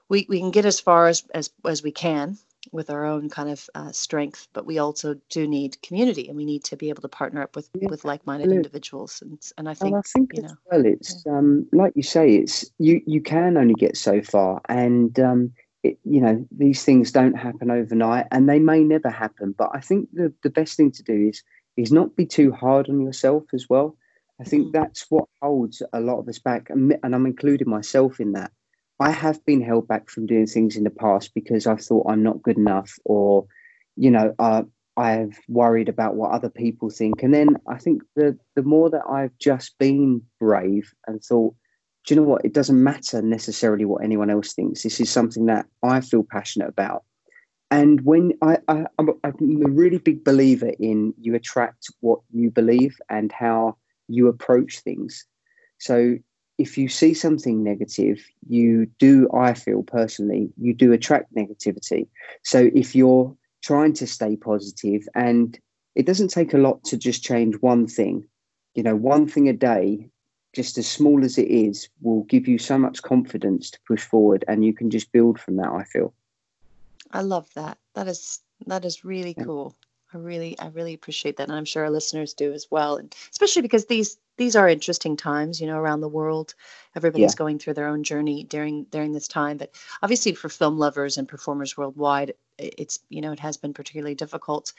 we, 0.08 0.26
we 0.28 0.38
can 0.38 0.50
get 0.50 0.64
as 0.64 0.80
far 0.80 1.06
as, 1.08 1.25
as 1.34 1.50
as 1.66 1.82
we 1.82 1.92
can 1.92 2.38
with 2.72 2.90
our 2.90 3.04
own 3.04 3.28
kind 3.30 3.48
of 3.48 3.68
uh, 3.75 3.92
strength, 3.92 4.48
but 4.52 4.66
we 4.66 4.78
also 4.78 5.16
do 5.30 5.46
need 5.46 5.80
community, 5.82 6.28
and 6.28 6.37
we 6.37 6.44
need 6.44 6.64
to 6.64 6.76
be 6.76 6.88
able 6.88 7.02
to 7.02 7.08
partner 7.08 7.42
up 7.42 7.56
with 7.56 7.68
yeah, 7.75 7.88
with 7.88 8.04
like-minded 8.04 8.44
absolutely. 8.44 8.56
individuals. 8.56 9.22
And 9.22 9.40
and 9.56 9.68
I 9.68 9.75
think, 9.75 9.94
and 9.94 9.96
I 9.96 10.02
think 10.02 10.30
you 10.34 10.42
know, 10.42 10.56
well, 10.70 10.84
it's 10.84 11.25
yeah. 11.26 11.38
um, 11.38 11.66
like 11.72 11.92
you 11.96 12.02
say, 12.02 12.34
it's 12.34 12.70
you 12.78 13.00
you 13.06 13.20
can 13.20 13.56
only 13.56 13.75
get 13.75 13.96
so 13.96 14.20
far, 14.22 14.60
and 14.68 15.18
um, 15.20 15.52
it, 15.82 15.99
you 16.04 16.20
know 16.20 16.44
these 16.50 16.85
things 16.85 17.12
don't 17.12 17.38
happen 17.38 17.70
overnight, 17.70 18.26
and 18.30 18.49
they 18.49 18.58
may 18.58 18.82
never 18.82 19.11
happen. 19.11 19.54
But 19.56 19.70
I 19.75 19.80
think 19.80 20.08
the 20.12 20.32
the 20.42 20.50
best 20.50 20.76
thing 20.76 20.90
to 20.92 21.02
do 21.02 21.28
is 21.28 21.42
is 21.76 21.92
not 21.92 22.16
be 22.16 22.26
too 22.26 22.52
hard 22.52 22.88
on 22.88 23.00
yourself 23.00 23.44
as 23.54 23.66
well. 23.68 23.97
I 24.40 24.44
think 24.44 24.64
mm-hmm. 24.64 24.82
that's 24.82 25.06
what 25.08 25.25
holds 25.42 25.82
a 25.92 26.00
lot 26.00 26.20
of 26.20 26.28
us 26.28 26.38
back, 26.38 26.70
and, 26.70 26.97
and 27.02 27.14
I'm 27.14 27.26
including 27.26 27.68
myself 27.68 28.20
in 28.20 28.32
that 28.32 28.52
I 29.00 29.11
have 29.11 29.44
been 29.44 29.61
held 29.61 29.87
back 29.87 30.11
from 30.11 30.26
doing 30.26 30.47
things 30.47 30.76
in 30.76 30.85
the 30.85 30.90
past 30.90 31.32
because 31.35 31.66
I 31.66 31.76
thought 31.76 32.11
I'm 32.11 32.23
not 32.23 32.42
good 32.42 32.56
enough, 32.56 32.92
or 33.04 33.47
you 33.97 34.11
know, 34.11 34.35
uh, 34.38 34.62
I've 34.97 35.38
worried 35.49 35.88
about 35.88 36.16
what 36.16 36.32
other 36.32 36.50
people 36.50 36.90
think. 36.90 37.23
And 37.23 37.32
then 37.32 37.56
I 37.68 37.78
think 37.78 38.02
the 38.16 38.37
the 38.56 38.62
more 38.62 38.90
that 38.90 39.04
I've 39.08 39.37
just 39.38 39.78
been 39.78 40.23
brave 40.40 40.92
and 41.06 41.23
thought, 41.23 41.54
do 42.07 42.14
you 42.14 42.21
know 42.21 42.26
what? 42.26 42.45
It 42.45 42.55
doesn't 42.55 42.83
matter 42.83 43.21
necessarily 43.23 43.85
what 43.85 44.02
anyone 44.02 44.31
else 44.31 44.52
thinks. 44.55 44.83
This 44.83 45.00
is 45.00 45.11
something 45.11 45.47
that 45.47 45.67
I 45.83 46.00
feel 46.00 46.25
passionate 46.28 46.69
about. 46.69 47.05
And 47.71 48.00
when 48.02 48.33
I, 48.40 48.59
I 48.69 48.87
I'm 48.99 49.11
a 49.23 49.33
really 49.69 49.99
big 49.99 50.25
believer 50.25 50.73
in 50.78 51.12
you 51.21 51.35
attract 51.35 51.88
what 52.00 52.21
you 52.33 52.50
believe 52.50 52.99
and 53.11 53.31
how 53.31 53.76
you 54.09 54.28
approach 54.28 54.81
things. 54.81 55.26
So 55.78 56.17
if 56.57 56.76
you 56.76 56.88
see 56.88 57.14
something 57.14 57.62
negative, 57.62 58.25
you 58.49 58.87
do, 58.99 59.28
I 59.33 59.55
feel 59.55 59.83
personally, 59.83 60.50
you 60.57 60.75
do 60.75 60.93
attract 60.93 61.35
negativity. 61.35 62.09
So 62.43 62.71
if 62.75 62.97
you're 62.97 63.37
trying 63.62 63.93
to 63.95 64.07
stay 64.07 64.37
positive, 64.37 65.07
and 65.14 65.59
it 65.95 66.07
doesn't 66.07 66.28
take 66.28 66.55
a 66.55 66.59
lot 66.59 66.83
to 66.85 66.97
just 66.97 67.23
change 67.23 67.55
one 67.61 67.87
thing, 67.87 68.26
you 68.75 68.83
know, 68.83 68.97
one 68.97 69.28
thing 69.28 69.49
a 69.49 69.52
day, 69.52 70.11
just 70.58 70.76
as 70.76 70.88
small 70.88 71.24
as 71.24 71.38
it 71.38 71.46
is, 71.46 71.88
will 72.02 72.24
give 72.24 72.48
you 72.48 72.58
so 72.58 72.76
much 72.76 73.00
confidence 73.00 73.70
to 73.70 73.78
push 73.86 74.02
forward, 74.02 74.44
and 74.48 74.64
you 74.64 74.74
can 74.74 74.90
just 74.90 75.12
build 75.12 75.38
from 75.38 75.54
that. 75.54 75.68
I 75.68 75.84
feel. 75.84 76.12
I 77.12 77.20
love 77.20 77.48
that. 77.54 77.78
That 77.94 78.08
is 78.08 78.40
that 78.66 78.84
is 78.84 79.04
really 79.04 79.36
yeah. 79.38 79.44
cool. 79.44 79.76
I 80.12 80.16
really, 80.16 80.58
I 80.58 80.66
really 80.70 80.94
appreciate 80.94 81.36
that, 81.36 81.48
and 81.48 81.56
I'm 81.56 81.64
sure 81.64 81.84
our 81.84 81.90
listeners 81.90 82.34
do 82.34 82.52
as 82.52 82.66
well. 82.72 82.96
And 82.96 83.14
especially 83.30 83.62
because 83.62 83.86
these 83.86 84.18
these 84.36 84.56
are 84.56 84.68
interesting 84.68 85.16
times, 85.16 85.60
you 85.60 85.68
know, 85.68 85.78
around 85.78 86.00
the 86.00 86.08
world. 86.08 86.56
Everybody's 86.96 87.34
yeah. 87.34 87.44
going 87.44 87.60
through 87.60 87.74
their 87.74 87.86
own 87.86 88.02
journey 88.02 88.42
during 88.42 88.82
during 88.90 89.12
this 89.12 89.28
time. 89.28 89.58
But 89.58 89.70
obviously, 90.02 90.34
for 90.34 90.48
film 90.48 90.76
lovers 90.76 91.18
and 91.18 91.28
performers 91.28 91.76
worldwide, 91.76 92.34
it's 92.58 92.98
you 93.10 93.20
know 93.20 93.30
it 93.30 93.46
has 93.46 93.56
been 93.56 93.74
particularly 93.74 94.16
difficult. 94.16 94.72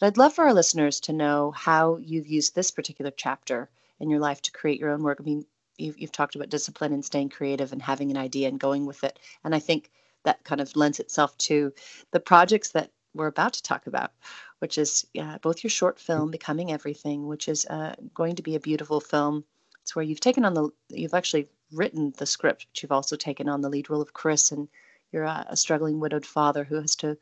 But 0.00 0.06
I'd 0.06 0.16
love 0.16 0.32
for 0.32 0.44
our 0.46 0.54
listeners 0.54 1.00
to 1.00 1.12
know 1.12 1.50
how 1.50 1.98
you've 1.98 2.28
used 2.28 2.54
this 2.54 2.70
particular 2.70 3.10
chapter 3.10 3.68
in 4.00 4.10
your 4.10 4.20
life 4.20 4.42
to 4.42 4.52
create 4.52 4.80
your 4.80 4.90
own 4.90 5.02
work. 5.02 5.18
I 5.20 5.24
mean, 5.24 5.44
you've, 5.76 5.98
you've 5.98 6.12
talked 6.12 6.34
about 6.34 6.50
discipline 6.50 6.92
and 6.92 7.04
staying 7.04 7.30
creative 7.30 7.72
and 7.72 7.82
having 7.82 8.10
an 8.10 8.16
idea 8.16 8.48
and 8.48 8.60
going 8.60 8.86
with 8.86 9.04
it. 9.04 9.18
And 9.44 9.54
I 9.54 9.58
think 9.58 9.90
that 10.24 10.44
kind 10.44 10.60
of 10.60 10.74
lends 10.76 11.00
itself 11.00 11.36
to 11.38 11.72
the 12.10 12.20
projects 12.20 12.70
that 12.70 12.90
we're 13.14 13.26
about 13.26 13.54
to 13.54 13.62
talk 13.62 13.86
about, 13.86 14.12
which 14.58 14.78
is 14.78 15.06
uh, 15.18 15.38
both 15.38 15.62
your 15.62 15.70
short 15.70 15.98
film, 15.98 16.30
Becoming 16.30 16.72
Everything, 16.72 17.26
which 17.26 17.48
is 17.48 17.66
uh, 17.66 17.94
going 18.14 18.36
to 18.36 18.42
be 18.42 18.54
a 18.54 18.60
beautiful 18.60 19.00
film. 19.00 19.44
It's 19.82 19.96
where 19.96 20.04
you've 20.04 20.20
taken 20.20 20.44
on 20.44 20.54
the, 20.54 20.68
you've 20.90 21.14
actually 21.14 21.48
written 21.72 22.12
the 22.18 22.26
script, 22.26 22.66
but 22.68 22.82
you've 22.82 22.92
also 22.92 23.16
taken 23.16 23.48
on 23.48 23.60
the 23.60 23.70
lead 23.70 23.88
role 23.88 24.02
of 24.02 24.12
Chris, 24.12 24.52
and 24.52 24.68
you're 25.12 25.24
a, 25.24 25.46
a 25.48 25.56
struggling 25.56 26.00
widowed 26.00 26.26
father 26.26 26.64
who 26.64 26.76
has 26.76 26.96
to 26.96 27.16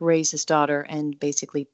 raise 0.00 0.30
his 0.30 0.44
daughter 0.44 0.80
and 0.80 1.18
basically, 1.20 1.68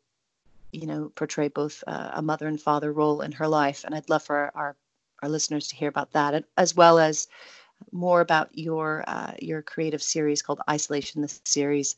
you 0.73 0.87
know, 0.87 1.11
portray 1.15 1.49
both 1.49 1.83
uh, 1.87 2.11
a 2.15 2.23
mother 2.23 2.47
and 2.47 2.61
father 2.61 2.93
role 2.93 3.23
in 3.23 3.33
her 3.33 3.49
life. 3.49 3.85
And 3.85 3.95
I'd 3.95 4.11
love 4.11 4.23
for 4.23 4.51
our, 4.55 4.77
our, 5.23 5.29
listeners 5.29 5.69
to 5.69 5.77
hear 5.77 5.89
about 5.89 6.13
that, 6.13 6.45
as 6.57 6.75
well 6.75 6.99
as 6.99 7.29
more 7.93 8.21
about 8.21 8.57
your 8.57 9.05
uh, 9.07 9.33
your 9.41 9.63
creative 9.63 10.03
series 10.03 10.43
called 10.43 10.61
Isolation, 10.69 11.23
the 11.23 11.41
series 11.45 11.97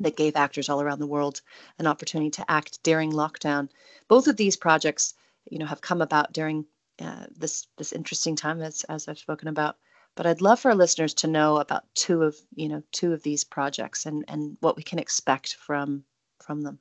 that 0.00 0.16
gave 0.16 0.36
actors 0.36 0.68
all 0.68 0.80
around 0.80 1.00
the 1.00 1.06
world 1.06 1.40
an 1.78 1.86
opportunity 1.86 2.30
to 2.30 2.50
act 2.50 2.82
during 2.82 3.12
lockdown. 3.12 3.68
Both 4.08 4.28
of 4.28 4.36
these 4.36 4.56
projects, 4.56 5.14
you 5.50 5.58
know, 5.58 5.66
have 5.66 5.80
come 5.80 6.02
about 6.02 6.32
during 6.32 6.66
uh, 7.00 7.26
this 7.36 7.66
this 7.76 7.92
interesting 7.92 8.36
time, 8.36 8.62
as 8.62 8.84
as 8.84 9.08
I've 9.08 9.18
spoken 9.18 9.48
about. 9.48 9.76
But 10.14 10.26
I'd 10.26 10.42
love 10.42 10.60
for 10.60 10.70
our 10.70 10.76
listeners 10.76 11.14
to 11.14 11.26
know 11.26 11.56
about 11.56 11.84
two 11.94 12.22
of 12.22 12.36
you 12.54 12.68
know 12.68 12.82
two 12.92 13.12
of 13.12 13.22
these 13.22 13.44
projects 13.44 14.06
and 14.06 14.24
and 14.28 14.56
what 14.60 14.76
we 14.76 14.82
can 14.82 14.98
expect 14.98 15.54
from 15.54 16.04
from 16.40 16.62
them. 16.62 16.78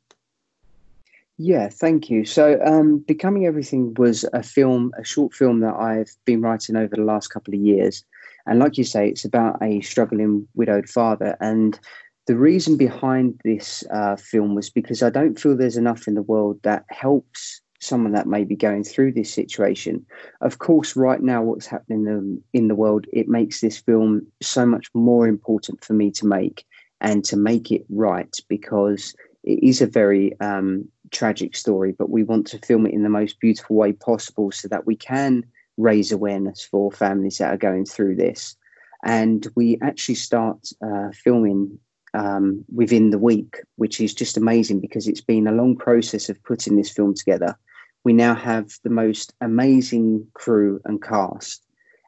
Yeah, 1.44 1.70
thank 1.70 2.12
you. 2.12 2.24
So, 2.24 2.60
um, 2.64 3.00
Becoming 3.00 3.48
Everything 3.48 3.96
was 3.96 4.26
a 4.32 4.44
film, 4.44 4.92
a 4.96 5.04
short 5.04 5.34
film 5.34 5.62
that 5.62 5.74
I've 5.74 6.16
been 6.24 6.40
writing 6.40 6.76
over 6.76 6.96
the 6.96 7.02
last 7.02 7.30
couple 7.30 7.56
of 7.56 7.60
years. 7.60 8.06
And 8.46 8.60
like 8.60 8.78
you 8.78 8.84
say, 8.84 9.10
it's 9.10 9.26
about 9.26 9.58
a 9.60 9.82
struggling 9.82 10.48
widowed 10.54 10.88
father. 10.88 11.36
And 11.42 11.80
the 12.28 12.36
reason 12.38 12.78
behind 12.78 13.42
this 13.44 13.84
uh, 13.92 14.18
film 14.18 14.54
was 14.54 14.70
because 14.70 15.02
I 15.02 15.10
don't 15.10 15.40
feel 15.40 15.58
there's 15.58 15.78
enough 15.78 16.08
in 16.08 16.14
the 16.14 16.22
world 16.22 16.60
that 16.62 16.86
helps 16.90 17.60
someone 17.80 18.12
that 18.12 18.28
may 18.28 18.44
be 18.44 18.56
going 18.56 18.84
through 18.84 19.14
this 19.14 19.34
situation. 19.34 20.06
Of 20.42 20.60
course, 20.60 20.96
right 20.96 21.24
now, 21.24 21.42
what's 21.42 21.66
happening 21.66 22.06
in, 22.06 22.44
in 22.54 22.68
the 22.68 22.76
world, 22.76 23.08
it 23.12 23.28
makes 23.28 23.62
this 23.62 23.80
film 23.80 24.28
so 24.44 24.64
much 24.64 24.90
more 24.94 25.28
important 25.28 25.84
for 25.84 25.94
me 25.94 26.12
to 26.12 26.28
make 26.28 26.68
and 27.00 27.26
to 27.26 27.36
make 27.36 27.72
it 27.72 27.84
right 27.90 28.36
because 28.48 29.16
it 29.44 29.64
is 29.64 29.82
a 29.82 29.88
very 29.88 30.40
um, 30.40 30.88
tragic 31.12 31.56
story, 31.56 31.92
but 31.92 32.10
we 32.10 32.24
want 32.24 32.48
to 32.48 32.60
film 32.60 32.86
it 32.86 32.94
in 32.94 33.04
the 33.04 33.10
most 33.10 33.40
beautiful 33.40 33.76
way 33.76 33.94
possible 33.94 34.52
so 34.52 34.68
that 34.68 34.86
we 34.86 34.96
can 34.96 35.44
raise 35.78 36.12
awareness 36.12 36.64
for 36.64 36.92
families 36.92 37.38
that 37.38 37.54
are 37.54 37.58
going 37.58 37.86
through 37.86 38.16
this. 38.16 38.56
And 39.04 39.48
we 39.56 39.80
actually 39.82 40.16
start 40.16 40.70
uh, 40.86 41.10
filming 41.12 41.80
um, 42.14 42.64
within 42.74 43.10
the 43.10 43.18
week, 43.18 43.58
which 43.78 44.00
is 44.02 44.14
just 44.14 44.38
amazing 44.38 44.80
because 44.80 45.08
it's 45.08 45.22
been 45.22 45.48
a 45.48 45.54
long 45.54 45.76
process 45.76 46.30
of 46.30 46.44
putting 46.44 46.76
this 46.76 46.90
film 46.90 47.14
together. 47.14 47.58
We 48.04 48.14
now 48.14 48.36
have 48.36 48.72
the 48.84 48.90
most 48.90 49.34
amazing 49.42 50.28
crew 50.34 50.82
and 50.86 51.02
cast, 51.02 51.64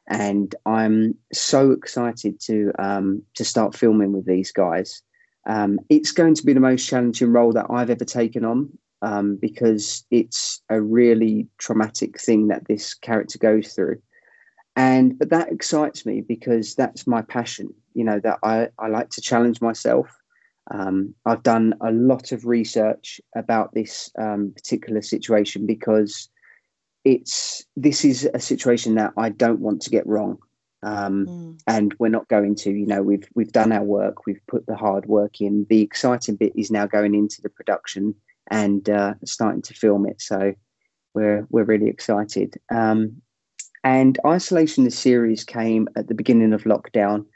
and 0.08 0.54
I'm 0.66 1.14
so 1.32 1.70
excited 1.70 2.40
to 2.40 2.72
um, 2.78 3.22
to 3.34 3.44
start 3.44 3.76
filming 3.76 4.12
with 4.12 4.26
these 4.26 4.50
guys. 4.50 5.02
Um, 5.46 5.78
it's 5.88 6.10
going 6.10 6.34
to 6.34 6.44
be 6.44 6.52
the 6.52 6.60
most 6.60 6.88
challenging 6.88 7.32
role 7.32 7.52
that 7.52 7.66
I've 7.70 7.90
ever 7.90 8.04
taken 8.04 8.44
on 8.44 8.76
um, 9.04 9.36
because 9.36 10.04
it's 10.10 10.62
a 10.70 10.80
really 10.80 11.46
traumatic 11.58 12.20
thing 12.20 12.48
that 12.48 12.66
this 12.66 12.94
character 12.94 13.38
goes 13.38 13.72
through. 13.72 14.00
And 14.76 15.18
but 15.18 15.30
that 15.30 15.52
excites 15.52 16.04
me 16.04 16.20
because 16.20 16.74
that's 16.74 17.06
my 17.06 17.22
passion 17.22 17.72
you 17.94 18.04
know 18.04 18.20
that 18.20 18.38
i, 18.42 18.68
I 18.78 18.88
like 18.88 19.08
to 19.10 19.20
challenge 19.20 19.60
myself. 19.60 20.08
Um, 20.70 21.14
i've 21.26 21.42
done 21.42 21.74
a 21.80 21.92
lot 21.92 22.32
of 22.32 22.46
research 22.46 23.20
about 23.36 23.72
this 23.74 24.10
um, 24.18 24.52
particular 24.54 25.02
situation 25.02 25.66
because 25.66 26.28
it's 27.04 27.64
this 27.76 28.04
is 28.04 28.28
a 28.34 28.40
situation 28.40 28.94
that 28.96 29.12
i 29.16 29.28
don't 29.28 29.60
want 29.60 29.82
to 29.82 29.90
get 29.90 30.06
wrong. 30.06 30.38
Um, 30.82 31.26
mm. 31.26 31.58
and 31.66 31.94
we're 31.98 32.08
not 32.08 32.28
going 32.28 32.56
to 32.56 32.70
you 32.70 32.86
know 32.86 33.02
we've 33.02 33.26
we've 33.34 33.52
done 33.52 33.72
our 33.72 33.84
work 33.84 34.26
we've 34.26 34.46
put 34.46 34.66
the 34.66 34.76
hard 34.76 35.06
work 35.06 35.40
in. 35.40 35.66
The 35.70 35.80
exciting 35.80 36.36
bit 36.36 36.52
is 36.56 36.70
now 36.70 36.86
going 36.86 37.14
into 37.14 37.40
the 37.40 37.48
production 37.48 38.14
and 38.50 38.90
uh, 38.90 39.14
starting 39.24 39.62
to 39.62 39.74
film 39.74 40.06
it 40.06 40.20
so 40.20 40.54
we're 41.14 41.46
we're 41.50 41.64
really 41.64 41.88
excited 41.88 42.54
um, 42.70 43.20
and 43.84 44.18
Isolation, 44.26 44.84
the 44.84 44.90
series 44.90 45.44
came 45.44 45.88
at 45.94 46.08
the 46.08 46.14
beginning 46.14 46.54
of 46.54 46.64
lockdown. 46.64 47.26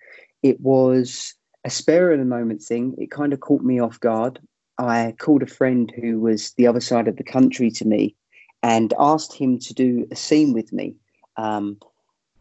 It 0.42 0.58
was 0.62 1.34
a 1.64 1.70
spare 1.70 2.10
of 2.10 2.18
the 2.18 2.24
moment 2.24 2.62
thing. 2.62 2.94
It 2.96 3.10
kind 3.10 3.34
of 3.34 3.40
caught 3.40 3.62
me 3.62 3.78
off 3.78 4.00
guard. 4.00 4.40
I 4.78 5.14
called 5.18 5.42
a 5.42 5.46
friend 5.46 5.92
who 6.00 6.18
was 6.18 6.52
the 6.52 6.66
other 6.66 6.80
side 6.80 7.06
of 7.06 7.16
the 7.16 7.24
country 7.24 7.70
to 7.72 7.86
me 7.86 8.16
and 8.62 8.94
asked 8.98 9.34
him 9.34 9.58
to 9.58 9.74
do 9.74 10.08
a 10.10 10.16
scene 10.16 10.54
with 10.54 10.72
me. 10.72 10.96
Um, 11.36 11.76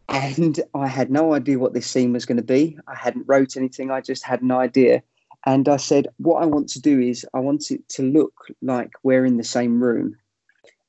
and 0.08 0.58
I 0.74 0.86
had 0.86 1.10
no 1.10 1.34
idea 1.34 1.58
what 1.58 1.74
this 1.74 1.86
scene 1.86 2.14
was 2.14 2.24
going 2.24 2.38
to 2.38 2.42
be. 2.42 2.78
I 2.88 2.94
hadn't 2.94 3.28
wrote 3.28 3.58
anything. 3.58 3.90
I 3.90 4.00
just 4.00 4.24
had 4.24 4.40
an 4.40 4.52
idea. 4.52 5.02
And 5.48 5.66
I 5.66 5.78
said, 5.78 6.08
what 6.18 6.42
I 6.42 6.46
want 6.46 6.68
to 6.70 6.80
do 6.80 7.00
is 7.00 7.24
I 7.32 7.40
want 7.40 7.70
it 7.70 7.88
to 7.96 8.02
look 8.02 8.34
like 8.60 8.90
we're 9.02 9.24
in 9.24 9.38
the 9.38 9.44
same 9.44 9.82
room. 9.82 10.14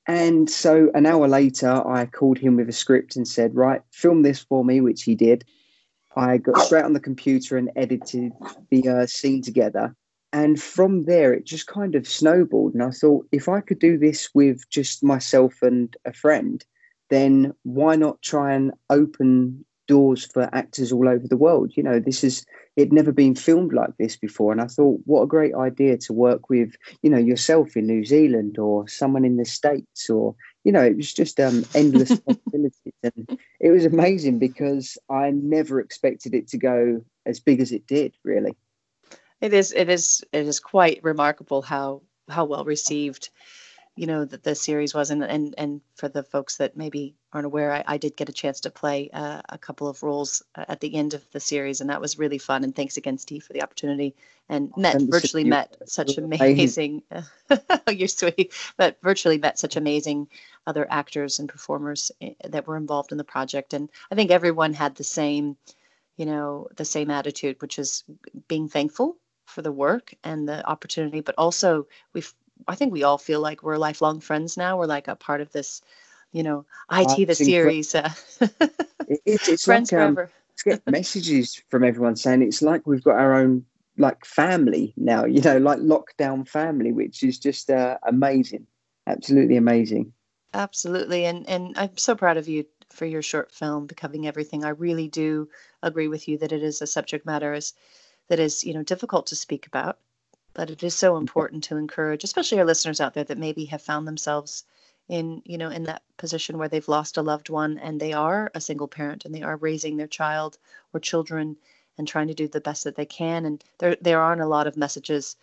And 0.06 0.50
so 0.50 0.92
an 0.94 1.06
hour 1.06 1.30
later, 1.30 1.82
I 1.88 2.08
called 2.08 2.39
him 2.39 2.58
with 2.58 2.68
a 2.68 2.74
script 2.74 3.16
and 3.16 3.25
said, 3.25 3.56
Right, 3.56 3.82
film 3.92 4.22
this 4.24 4.39
for 4.39 4.66
me, 4.66 4.82
which 4.82 5.04
he 5.04 5.16
did. 5.16 5.46
I 6.18 6.39
got 6.39 6.58
straight 6.58 6.84
on 6.84 6.92
the 6.92 7.00
computer 7.00 7.56
and 7.56 7.72
edited 7.78 8.34
the 8.70 8.86
uh, 8.89 9.06
scene 9.08 9.42
together. 9.42 9.96
And 10.34 10.62
from 10.62 11.04
there, 11.04 11.32
it 11.32 11.46
just 11.46 11.68
kind 11.68 11.96
of 11.96 12.06
snowballed. 12.06 12.74
And 12.74 12.84
I 12.84 12.92
thought, 12.92 13.30
if 13.32 13.48
I 13.48 13.62
could 13.62 13.80
do 13.80 13.98
this 13.98 14.28
with 14.34 14.70
just 14.70 15.06
myself 15.06 15.62
and 15.62 15.96
a 16.04 16.12
friend, 16.12 16.66
then 17.10 17.54
why 17.63 17.96
not 17.96 18.22
try 18.22 18.56
and 18.56 18.74
open 18.89 19.63
doors 19.89 20.24
for 20.24 20.48
actors 20.53 20.91
all 20.91 21.10
over 21.10 21.27
the 21.27 21.36
world. 21.36 21.74
You 21.75 21.81
know, 21.81 22.00
this 22.00 22.24
is 22.24 22.46
it 22.75 22.93
never 22.93 23.12
been 23.12 23.36
filmed 23.36 23.74
like 23.74 23.98
this 23.98 24.15
before, 24.15 24.51
and 24.51 24.62
I 24.62 24.67
thought, 24.67 25.01
what 25.05 25.24
a 25.24 25.27
great 25.27 25.55
idea 25.55 25.98
to 25.98 26.13
work 26.13 26.50
with, 26.50 26.75
you 27.01 27.10
know, 27.10 27.17
yourself 27.17 27.75
in 27.75 27.88
New 27.88 28.05
Zealand 28.05 28.60
or 28.60 28.88
someone 28.88 29.25
in 29.25 29.36
the 29.38 29.46
states, 29.46 30.10
or 30.10 30.36
you 30.63 30.72
know, 30.72 30.84
it 30.84 30.96
was 30.96 31.12
just 31.12 31.39
um, 31.39 31.65
endless 31.74 32.17
possibilities, 32.27 32.93
and 33.03 33.39
it 33.60 33.72
was 33.72 33.86
amazing 33.86 34.38
because 34.38 34.98
I 35.10 35.31
never 35.31 35.81
expected 35.81 36.36
it 36.36 36.48
to 36.50 36.58
go 36.58 37.03
as 37.25 37.39
big 37.39 37.60
as 37.60 37.72
it 37.72 37.88
did. 37.88 38.15
Really, 38.24 38.55
it 39.41 39.53
is. 39.53 39.74
It 39.74 39.89
is. 39.89 40.24
It 40.31 40.46
is 40.46 40.60
quite 40.60 41.03
remarkable 41.03 41.63
how 41.63 42.03
how 42.29 42.46
well 42.46 42.63
received 42.63 43.29
you 44.00 44.08
know 44.08 44.24
that 44.24 44.44
the 44.44 44.56
series 44.56 44.94
was 44.96 45.10
and 45.10 45.22
and 45.25 45.53
and 45.58 45.82
for 45.96 46.08
the 46.08 46.24
folks 46.24 46.56
that 46.56 46.77
maybe 46.77 47.15
aren't 47.34 47.46
aware 47.46 47.74
I, 47.74 47.84
I 47.86 47.98
did 47.98 48.15
get 48.15 48.29
a 48.29 48.34
chance 48.34 48.62
to 48.62 48.70
play 48.70 49.10
uh, 49.12 49.41
a 49.50 49.58
couple 49.58 49.89
of 49.89 50.01
roles 50.01 50.41
uh, 50.56 50.63
at 50.70 50.79
the 50.79 50.96
end 50.96 51.13
of 51.13 51.29
the 51.32 51.41
series 51.41 51.82
and 51.82 51.89
that 51.89 52.00
was 52.00 52.18
really 52.18 52.38
fun 52.38 52.63
and 52.63 52.74
thanks 52.74 52.96
again 52.96 53.18
Steve 53.18 53.44
for 53.44 53.51
the 53.51 53.62
opportunity 53.62 54.15
and 54.48 54.72
met 54.77 54.96
and 54.96 55.12
virtually 55.12 55.44
met 55.44 55.75
such 55.86 56.18
amazing 56.18 57.03
you're 57.91 58.08
sweet. 58.08 58.53
But 58.77 58.98
virtually 59.03 59.38
met 59.38 59.60
such 59.60 59.75
amazing 59.75 60.29
other 60.65 60.88
actors 60.89 61.39
and 61.39 61.50
performers 61.50 62.10
eh, 62.22 62.36
that 62.48 62.68
were 62.68 62.77
involved 62.77 63.12
in 63.12 63.18
the 63.18 63.25
project 63.25 63.74
and 63.74 63.89
I 64.10 64.15
think 64.15 64.32
everyone 64.32 64.74
had 64.74 64.96
the 64.96 65.03
same 65.03 65.58
you 66.15 66.25
know 66.25 66.70
the 66.77 66.86
same 66.86 67.12
attitude 67.12 67.62
which 67.62 67.77
is 67.77 68.06
being 68.48 68.70
thankful 68.70 69.18
for 69.46 69.62
the 69.62 69.74
work 69.74 70.13
and 70.24 70.48
the 70.48 70.65
opportunity 70.65 71.20
but 71.20 71.36
also 71.38 71.86
we've 72.13 72.34
I 72.68 72.75
think 72.75 72.94
we 72.94 73.04
all 73.04 73.18
feel 73.18 73.42
like 73.42 73.63
we're 73.63 73.78
lifelong 73.78 74.20
friends 74.20 74.58
now. 74.58 74.78
We're 74.78 74.86
like 74.86 75.08
a 75.08 75.16
part 75.16 75.42
of 75.42 75.51
this 75.51 75.82
you 76.32 76.44
know, 76.44 76.66
IT 76.92 77.25
the 77.25 77.36
series. 77.36 77.96
Uh, 77.96 78.12
it, 79.08 79.20
it's, 79.25 79.48
it's 79.48 79.63
Friends 79.66 79.92
like, 79.92 80.01
um, 80.01 80.16
forever. 80.16 80.32
get 80.63 80.88
messages 80.92 81.62
from 81.70 81.84
everyone 81.84 82.16
saying 82.16 82.42
it's 82.42 82.62
like 82.62 82.86
we've 82.86 83.04
got 83.04 83.18
our 83.18 83.34
own 83.34 83.66
like 83.98 84.25
family 84.25 84.94
now, 84.96 85.25
you 85.25 85.42
know, 85.42 85.58
like 85.58 85.80
lockdown 85.80 86.48
family, 86.48 86.92
which 86.92 87.24
is 87.24 87.38
just 87.38 87.70
uh, 87.70 87.98
amazing, 88.04 88.66
absolutely 89.08 89.58
amazing. 89.58 90.13
Absolutely, 90.54 91.25
and 91.25 91.48
and 91.48 91.78
I'm 91.78 91.98
so 91.98 92.16
proud 92.16 92.38
of 92.38 92.48
you 92.48 92.66
for 92.89 93.06
your 93.06 93.22
short 93.22 93.51
film, 93.51 93.86
Becoming 93.86 94.28
Everything. 94.28 94.63
I 94.63 94.70
really 94.70 95.08
do 95.08 95.50
agree 95.84 96.08
with 96.08 96.28
you 96.28 96.39
that 96.39 96.51
it 96.51 96.63
is 96.63 96.82
a 96.82 96.88
subject 96.88 97.25
matter 97.25 97.54
is 97.54 97.74
that 98.30 98.39
is 98.39 98.63
you 98.63 98.74
know 98.74 98.84
difficult 98.84 99.28
to 99.28 99.36
speak 99.36 99.68
about, 99.68 100.00
but 100.53 100.70
it 100.70 100.84
is 100.84 100.96
so 100.96 101.18
important 101.18 101.63
to 101.65 101.77
encourage, 101.77 102.24
especially 102.24 102.60
our 102.60 102.65
listeners 102.65 103.01
out 103.01 103.13
there 103.13 103.24
that 103.24 103.38
maybe 103.38 103.65
have 103.65 103.82
found 103.82 104.08
themselves 104.08 104.65
in 105.10 105.41
you 105.44 105.58
know 105.58 105.70
in 105.70 105.84
that 105.84 106.03
position 106.18 106.58
where 106.58 106.70
they've 106.70 106.88
lost 106.88 107.18
a 107.18 107.22
loved 107.22 107.50
one 107.50 107.79
and 107.79 108.00
they 108.00 108.13
are 108.13 108.51
a 108.53 108.62
single 108.62 108.88
parent 108.88 109.25
and 109.25 109.34
they 109.34 109.41
are 109.41 109.58
raising 109.58 109.98
their 109.98 110.08
child 110.08 110.58
or 110.94 111.00
children 111.00 111.58
and 111.98 112.08
trying 112.08 112.27
to 112.27 112.34
do 112.34 112.48
the 112.48 112.62
best 112.62 112.86
that 112.86 112.96
they 112.96 113.06
can. 113.06 113.46
And 113.46 113.63
there 113.79 113.98
there 114.01 114.22
aren't 114.22 114.41
a 114.41 114.48
lot 114.48 114.68
of 114.68 114.77
messages 114.77 115.36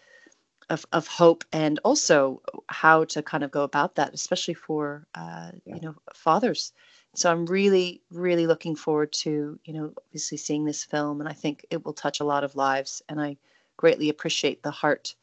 of, 0.70 0.84
of 0.92 1.06
hope 1.06 1.44
and 1.52 1.78
also 1.84 2.42
how 2.68 3.04
to 3.04 3.22
kind 3.22 3.44
of 3.44 3.52
go 3.52 3.62
about 3.62 3.94
that 3.94 4.12
especially 4.14 4.54
for 4.54 5.06
uh, 5.14 5.50
yeah. 5.64 5.74
you 5.74 5.80
know 5.80 5.94
fathers. 6.14 6.72
So 7.14 7.30
i'm 7.30 7.46
really 7.46 8.02
really 8.10 8.46
looking 8.46 8.76
forward 8.76 9.12
to 9.24 9.58
you 9.64 9.72
know 9.72 9.92
obviously 10.06 10.38
seeing 10.38 10.64
this 10.64 10.84
film 10.84 11.20
and 11.20 11.28
i 11.28 11.32
think 11.32 11.64
it 11.70 11.84
will 11.84 11.92
touch 11.92 12.20
a 12.20 12.24
lot 12.24 12.44
of 12.44 12.56
lives. 12.56 13.02
And 13.08 13.20
i 13.20 13.36
greatly 13.76 14.08
appreciate 14.08 14.62
the 14.62 14.70
heart 14.70 15.14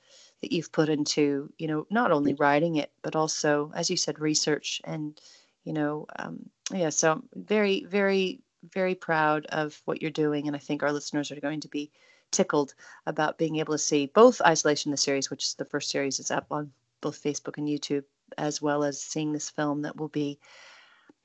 that 0.41 0.51
you've 0.51 0.71
put 0.71 0.89
into 0.89 1.51
you 1.57 1.67
know 1.67 1.87
not 1.89 2.11
only 2.11 2.33
writing 2.33 2.75
it 2.75 2.91
but 3.01 3.15
also 3.15 3.71
as 3.75 3.89
you 3.89 3.97
said 3.97 4.19
research 4.19 4.81
and 4.83 5.19
you 5.63 5.73
know 5.73 6.05
um, 6.19 6.49
yeah 6.71 6.89
so 6.89 7.13
I'm 7.13 7.29
very 7.35 7.85
very 7.85 8.41
very 8.71 8.95
proud 8.95 9.45
of 9.47 9.81
what 9.85 10.01
you're 10.01 10.11
doing 10.11 10.47
and 10.47 10.55
i 10.55 10.59
think 10.59 10.83
our 10.83 10.91
listeners 10.93 11.31
are 11.31 11.39
going 11.39 11.61
to 11.61 11.67
be 11.67 11.91
tickled 12.31 12.73
about 13.05 13.37
being 13.37 13.57
able 13.57 13.73
to 13.73 13.77
see 13.77 14.07
both 14.07 14.41
isolation 14.41 14.91
the 14.91 14.97
series 14.97 15.29
which 15.29 15.43
is 15.43 15.53
the 15.55 15.65
first 15.65 15.89
series 15.89 16.19
is 16.19 16.31
up 16.31 16.47
on 16.51 16.71
both 17.01 17.21
facebook 17.21 17.57
and 17.57 17.67
youtube 17.67 18.03
as 18.37 18.61
well 18.61 18.83
as 18.83 19.01
seeing 19.01 19.31
this 19.31 19.49
film 19.49 19.81
that 19.83 19.97
will 19.97 20.07
be 20.07 20.39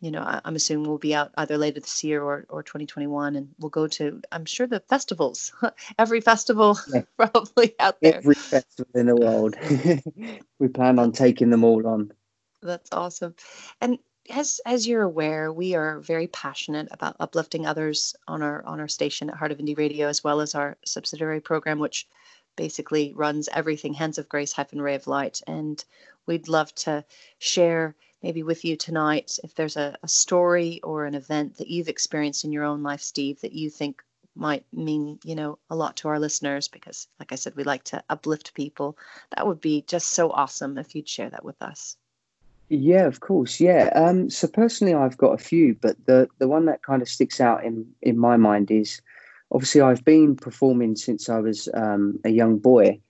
you 0.00 0.10
know, 0.10 0.20
I, 0.20 0.40
am 0.44 0.54
assuming 0.54 0.88
we'll 0.88 0.98
be 0.98 1.14
out 1.14 1.32
either 1.36 1.58
later 1.58 1.80
this 1.80 2.04
year 2.04 2.22
or, 2.22 2.46
or 2.48 2.62
2021, 2.62 3.36
and 3.36 3.48
we'll 3.58 3.70
go 3.70 3.88
to, 3.88 4.20
I'm 4.30 4.44
sure, 4.44 4.66
the 4.66 4.80
festivals. 4.80 5.52
Every 5.98 6.20
festival 6.20 6.78
yeah. 6.92 7.02
probably 7.16 7.74
out 7.80 8.00
there. 8.00 8.16
Every 8.16 8.34
festival 8.34 8.90
in 8.94 9.06
the 9.06 9.16
world. 9.16 9.56
we 10.58 10.68
plan 10.68 10.98
on 10.98 11.12
taking 11.12 11.50
them 11.50 11.64
all 11.64 11.86
on. 11.86 12.12
That's 12.62 12.90
awesome. 12.92 13.34
And 13.80 13.98
as 14.30 14.60
as 14.66 14.86
you're 14.86 15.02
aware, 15.02 15.52
we 15.52 15.74
are 15.74 16.00
very 16.00 16.26
passionate 16.26 16.88
about 16.90 17.16
uplifting 17.18 17.66
others 17.66 18.14
on 18.26 18.42
our 18.42 18.64
on 18.66 18.80
our 18.80 18.88
station 18.88 19.30
at 19.30 19.36
Heart 19.36 19.52
of 19.52 19.58
Indie 19.58 19.78
Radio, 19.78 20.08
as 20.08 20.22
well 20.22 20.40
as 20.40 20.54
our 20.54 20.76
subsidiary 20.84 21.40
program, 21.40 21.78
which 21.78 22.06
basically 22.56 23.12
runs 23.14 23.48
everything 23.52 23.94
Hands 23.94 24.18
of 24.18 24.28
Grace 24.28 24.52
hyphen 24.52 24.82
Ray 24.82 24.96
of 24.96 25.06
Light. 25.06 25.40
And 25.46 25.82
we'd 26.26 26.48
love 26.48 26.74
to 26.76 27.04
share 27.38 27.94
maybe 28.22 28.42
with 28.42 28.64
you 28.64 28.76
tonight 28.76 29.38
if 29.44 29.54
there's 29.54 29.76
a, 29.76 29.96
a 30.02 30.08
story 30.08 30.80
or 30.82 31.04
an 31.04 31.14
event 31.14 31.58
that 31.58 31.68
you've 31.68 31.88
experienced 31.88 32.44
in 32.44 32.52
your 32.52 32.64
own 32.64 32.82
life, 32.82 33.00
Steve, 33.00 33.40
that 33.40 33.52
you 33.52 33.70
think 33.70 34.02
might 34.38 34.64
mean 34.72 35.18
you 35.24 35.34
know 35.34 35.58
a 35.68 35.76
lot 35.76 35.96
to 35.96 36.08
our 36.08 36.20
listeners 36.20 36.68
because 36.68 37.08
like 37.18 37.32
i 37.32 37.34
said 37.34 37.54
we 37.56 37.64
like 37.64 37.82
to 37.82 38.02
uplift 38.08 38.54
people 38.54 38.96
that 39.34 39.46
would 39.46 39.60
be 39.60 39.82
just 39.88 40.10
so 40.10 40.30
awesome 40.30 40.78
if 40.78 40.94
you'd 40.94 41.08
share 41.08 41.28
that 41.28 41.44
with 41.44 41.60
us. 41.60 41.96
Yeah 42.68 43.06
of 43.06 43.20
course 43.20 43.58
yeah. 43.60 43.90
Um 43.94 44.30
so 44.30 44.46
personally 44.46 44.94
i've 44.94 45.16
got 45.16 45.32
a 45.32 45.42
few 45.42 45.74
but 45.80 45.96
the 46.06 46.28
the 46.38 46.48
one 46.48 46.66
that 46.66 46.82
kind 46.82 47.02
of 47.02 47.08
sticks 47.08 47.40
out 47.40 47.64
in 47.64 47.86
in 48.02 48.16
my 48.16 48.36
mind 48.36 48.70
is 48.70 49.00
obviously 49.50 49.80
i've 49.80 50.04
been 50.04 50.36
performing 50.36 50.94
since 50.94 51.28
i 51.28 51.40
was 51.40 51.68
um, 51.74 52.20
a 52.24 52.30
young 52.30 52.58
boy 52.58 53.00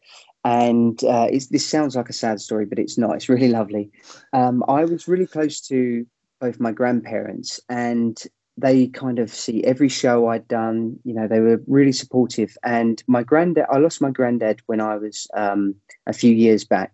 and 0.44 1.02
uh, 1.04 1.28
this 1.50 1.66
sounds 1.66 1.96
like 1.96 2.08
a 2.08 2.14
sad 2.14 2.40
story, 2.40 2.64
but 2.64 2.78
it's 2.78 2.98
not. 2.98 3.16
It's 3.16 3.28
really 3.28 3.48
lovely. 3.48 3.90
Um, 4.32 4.64
I 4.68 4.84
was 4.84 5.08
really 5.08 5.26
close 5.26 5.60
to 5.68 6.06
both 6.40 6.60
my 6.60 6.72
grandparents, 6.72 7.60
and 7.68 8.20
they 8.56 8.88
kind 8.88 9.18
of 9.18 9.30
see 9.30 9.64
every 9.64 9.88
show 9.88 10.28
I'd 10.28 10.48
done. 10.48 10.98
You 11.04 11.14
know, 11.14 11.28
they 11.28 11.40
were 11.40 11.62
really 11.66 11.92
supportive. 11.92 12.56
And 12.64 13.02
my 13.06 13.22
granddad, 13.22 13.66
I 13.70 13.78
lost 13.78 14.00
my 14.00 14.10
granddad 14.10 14.60
when 14.66 14.80
I 14.80 14.96
was 14.96 15.26
um, 15.34 15.74
a 16.06 16.12
few 16.12 16.34
years 16.34 16.64
back, 16.64 16.92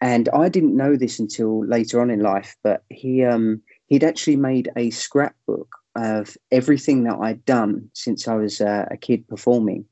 and 0.00 0.28
I 0.30 0.48
didn't 0.48 0.76
know 0.76 0.96
this 0.96 1.18
until 1.18 1.64
later 1.64 2.00
on 2.00 2.10
in 2.10 2.20
life. 2.20 2.56
But 2.64 2.82
he 2.90 3.24
um, 3.24 3.62
he'd 3.86 4.04
actually 4.04 4.36
made 4.36 4.70
a 4.76 4.90
scrapbook 4.90 5.68
of 5.94 6.36
everything 6.50 7.04
that 7.04 7.18
I'd 7.20 7.44
done 7.44 7.90
since 7.92 8.26
I 8.26 8.34
was 8.34 8.60
uh, 8.60 8.86
a 8.90 8.96
kid 8.96 9.28
performing 9.28 9.84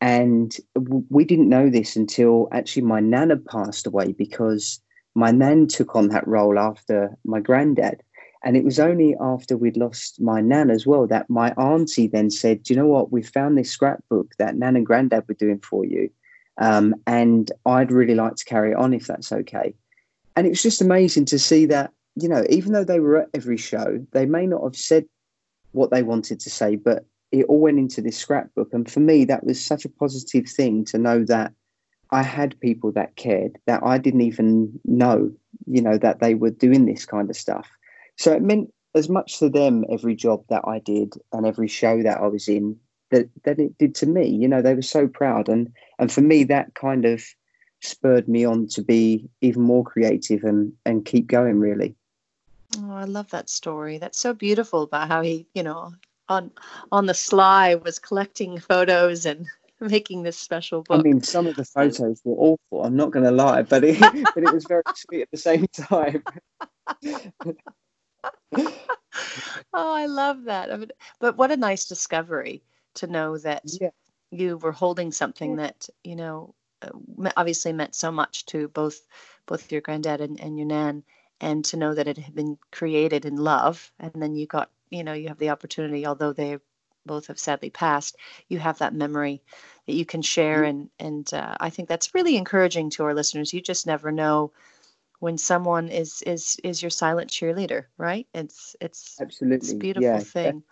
and 0.00 0.56
we 1.10 1.24
didn't 1.24 1.48
know 1.48 1.68
this 1.68 1.96
until 1.96 2.48
actually 2.52 2.82
my 2.82 3.00
nana 3.00 3.36
passed 3.36 3.86
away 3.86 4.12
because 4.12 4.80
my 5.14 5.30
nan 5.30 5.66
took 5.66 5.94
on 5.94 6.08
that 6.08 6.26
role 6.26 6.58
after 6.58 7.16
my 7.24 7.40
granddad. 7.40 8.02
And 8.42 8.56
it 8.56 8.64
was 8.64 8.80
only 8.80 9.14
after 9.20 9.58
we'd 9.58 9.76
lost 9.76 10.18
my 10.18 10.40
nan 10.40 10.70
as 10.70 10.86
well 10.86 11.06
that 11.08 11.28
my 11.28 11.50
auntie 11.52 12.06
then 12.06 12.30
said, 12.30 12.62
Do 12.62 12.72
you 12.72 12.80
know 12.80 12.86
what? 12.86 13.12
We 13.12 13.22
found 13.22 13.58
this 13.58 13.70
scrapbook 13.70 14.34
that 14.38 14.56
nan 14.56 14.76
and 14.76 14.86
granddad 14.86 15.24
were 15.28 15.34
doing 15.34 15.60
for 15.60 15.84
you. 15.84 16.08
Um, 16.56 16.94
and 17.06 17.52
I'd 17.66 17.92
really 17.92 18.14
like 18.14 18.36
to 18.36 18.44
carry 18.44 18.74
on 18.74 18.94
if 18.94 19.06
that's 19.06 19.32
okay. 19.32 19.74
And 20.36 20.46
it 20.46 20.50
was 20.50 20.62
just 20.62 20.80
amazing 20.80 21.26
to 21.26 21.38
see 21.38 21.66
that, 21.66 21.92
you 22.14 22.28
know, 22.28 22.44
even 22.48 22.72
though 22.72 22.84
they 22.84 23.00
were 23.00 23.18
at 23.22 23.28
every 23.34 23.58
show, 23.58 24.04
they 24.12 24.24
may 24.24 24.46
not 24.46 24.62
have 24.62 24.76
said 24.76 25.04
what 25.72 25.90
they 25.90 26.02
wanted 26.02 26.40
to 26.40 26.50
say, 26.50 26.76
but 26.76 27.04
it 27.32 27.46
all 27.46 27.60
went 27.60 27.78
into 27.78 28.00
this 28.00 28.18
scrapbook. 28.18 28.72
And 28.72 28.90
for 28.90 29.00
me, 29.00 29.24
that 29.26 29.44
was 29.44 29.64
such 29.64 29.84
a 29.84 29.90
positive 29.90 30.48
thing 30.48 30.84
to 30.86 30.98
know 30.98 31.24
that 31.24 31.52
I 32.10 32.22
had 32.22 32.58
people 32.60 32.92
that 32.92 33.16
cared 33.16 33.58
that 33.66 33.82
I 33.84 33.98
didn't 33.98 34.22
even 34.22 34.80
know, 34.84 35.30
you 35.66 35.80
know, 35.80 35.96
that 35.98 36.20
they 36.20 36.34
were 36.34 36.50
doing 36.50 36.86
this 36.86 37.06
kind 37.06 37.30
of 37.30 37.36
stuff. 37.36 37.68
So 38.16 38.32
it 38.32 38.42
meant 38.42 38.72
as 38.94 39.08
much 39.08 39.38
to 39.38 39.48
them 39.48 39.84
every 39.90 40.16
job 40.16 40.44
that 40.48 40.62
I 40.66 40.80
did 40.80 41.14
and 41.32 41.46
every 41.46 41.68
show 41.68 42.02
that 42.02 42.20
I 42.20 42.26
was 42.26 42.48
in 42.48 42.76
that 43.10 43.28
that 43.44 43.58
it 43.58 43.76
did 43.78 43.94
to 43.96 44.06
me. 44.06 44.28
You 44.28 44.48
know, 44.48 44.62
they 44.62 44.74
were 44.74 44.82
so 44.82 45.06
proud, 45.06 45.48
and 45.48 45.72
and 45.98 46.10
for 46.10 46.20
me, 46.20 46.44
that 46.44 46.74
kind 46.74 47.04
of 47.04 47.22
spurred 47.82 48.28
me 48.28 48.44
on 48.44 48.66
to 48.68 48.82
be 48.82 49.28
even 49.40 49.62
more 49.62 49.84
creative 49.84 50.44
and 50.44 50.72
and 50.84 51.04
keep 51.04 51.26
going. 51.28 51.60
Really. 51.60 51.94
Oh, 52.78 52.92
I 52.92 53.04
love 53.04 53.30
that 53.30 53.50
story. 53.50 53.98
That's 53.98 54.18
so 54.18 54.32
beautiful 54.32 54.82
about 54.82 55.08
how 55.08 55.22
he, 55.22 55.46
you 55.54 55.62
know, 55.62 55.92
on 56.30 56.50
on 56.92 57.04
the 57.06 57.14
sly 57.14 57.74
was 57.74 57.98
collecting 57.98 58.58
photos 58.58 59.26
and 59.26 59.46
making 59.80 60.22
this 60.22 60.38
special 60.38 60.82
book. 60.82 61.00
I 61.00 61.02
mean, 61.02 61.22
some 61.22 61.46
of 61.46 61.56
the 61.56 61.64
photos 61.64 62.20
were 62.24 62.36
awful. 62.36 62.84
I'm 62.84 62.96
not 62.96 63.10
going 63.10 63.24
to 63.24 63.30
lie, 63.30 63.62
but 63.62 63.84
it 63.84 64.00
but 64.34 64.44
it 64.44 64.54
was 64.54 64.64
very 64.64 64.82
sweet 64.94 65.22
at 65.22 65.30
the 65.30 65.36
same 65.36 65.66
time. 65.68 66.22
oh, 68.56 69.94
I 69.94 70.06
love 70.06 70.44
that. 70.44 70.72
I 70.72 70.76
mean, 70.76 70.90
but 71.18 71.36
what 71.36 71.50
a 71.50 71.56
nice 71.56 71.86
discovery 71.86 72.62
to 72.94 73.06
know 73.06 73.36
that 73.38 73.62
yeah. 73.80 73.90
you 74.30 74.56
were 74.58 74.72
holding 74.72 75.12
something 75.12 75.50
yeah. 75.52 75.64
that 75.64 75.88
you 76.04 76.16
know 76.16 76.54
uh, 76.82 76.90
obviously 77.36 77.72
meant 77.72 77.94
so 77.94 78.10
much 78.10 78.46
to 78.46 78.68
both 78.68 79.00
both 79.46 79.70
your 79.72 79.80
granddad 79.80 80.20
and, 80.20 80.40
and 80.40 80.56
your 80.56 80.66
nan 80.66 81.02
and 81.40 81.64
to 81.64 81.76
know 81.76 81.94
that 81.94 82.06
it 82.06 82.18
had 82.18 82.34
been 82.34 82.58
created 82.70 83.24
in 83.24 83.36
love 83.36 83.90
and 83.98 84.12
then 84.14 84.36
you 84.36 84.46
got 84.46 84.70
you 84.90 85.04
know 85.04 85.12
you 85.12 85.28
have 85.28 85.38
the 85.38 85.50
opportunity 85.50 86.06
although 86.06 86.32
they 86.32 86.58
both 87.06 87.28
have 87.28 87.38
sadly 87.38 87.70
passed 87.70 88.16
you 88.48 88.58
have 88.58 88.78
that 88.78 88.94
memory 88.94 89.42
that 89.86 89.94
you 89.94 90.04
can 90.04 90.22
share. 90.22 90.62
Mm-hmm. 90.62 90.64
and 90.64 90.90
and 90.98 91.34
uh, 91.34 91.56
i 91.60 91.70
think 91.70 91.88
that's 91.88 92.14
really 92.14 92.36
encouraging 92.36 92.90
to 92.90 93.04
our 93.04 93.14
listeners. 93.14 93.52
You 93.52 93.60
just 93.60 93.86
never 93.86 94.12
know 94.12 94.52
when 95.20 95.38
someone 95.38 95.88
is 95.88 96.22
is 96.22 96.58
is 96.62 96.82
your 96.82 96.90
silent 96.90 97.30
cheerleader 97.30 97.84
right? 97.96 98.26
It's 98.34 98.76
it's 98.80 99.16
absolutely 99.20 99.56
it's 99.56 99.72
a 99.72 99.76
beautiful 99.76 100.08
yeah. 100.08 100.18
thing. 100.18 100.62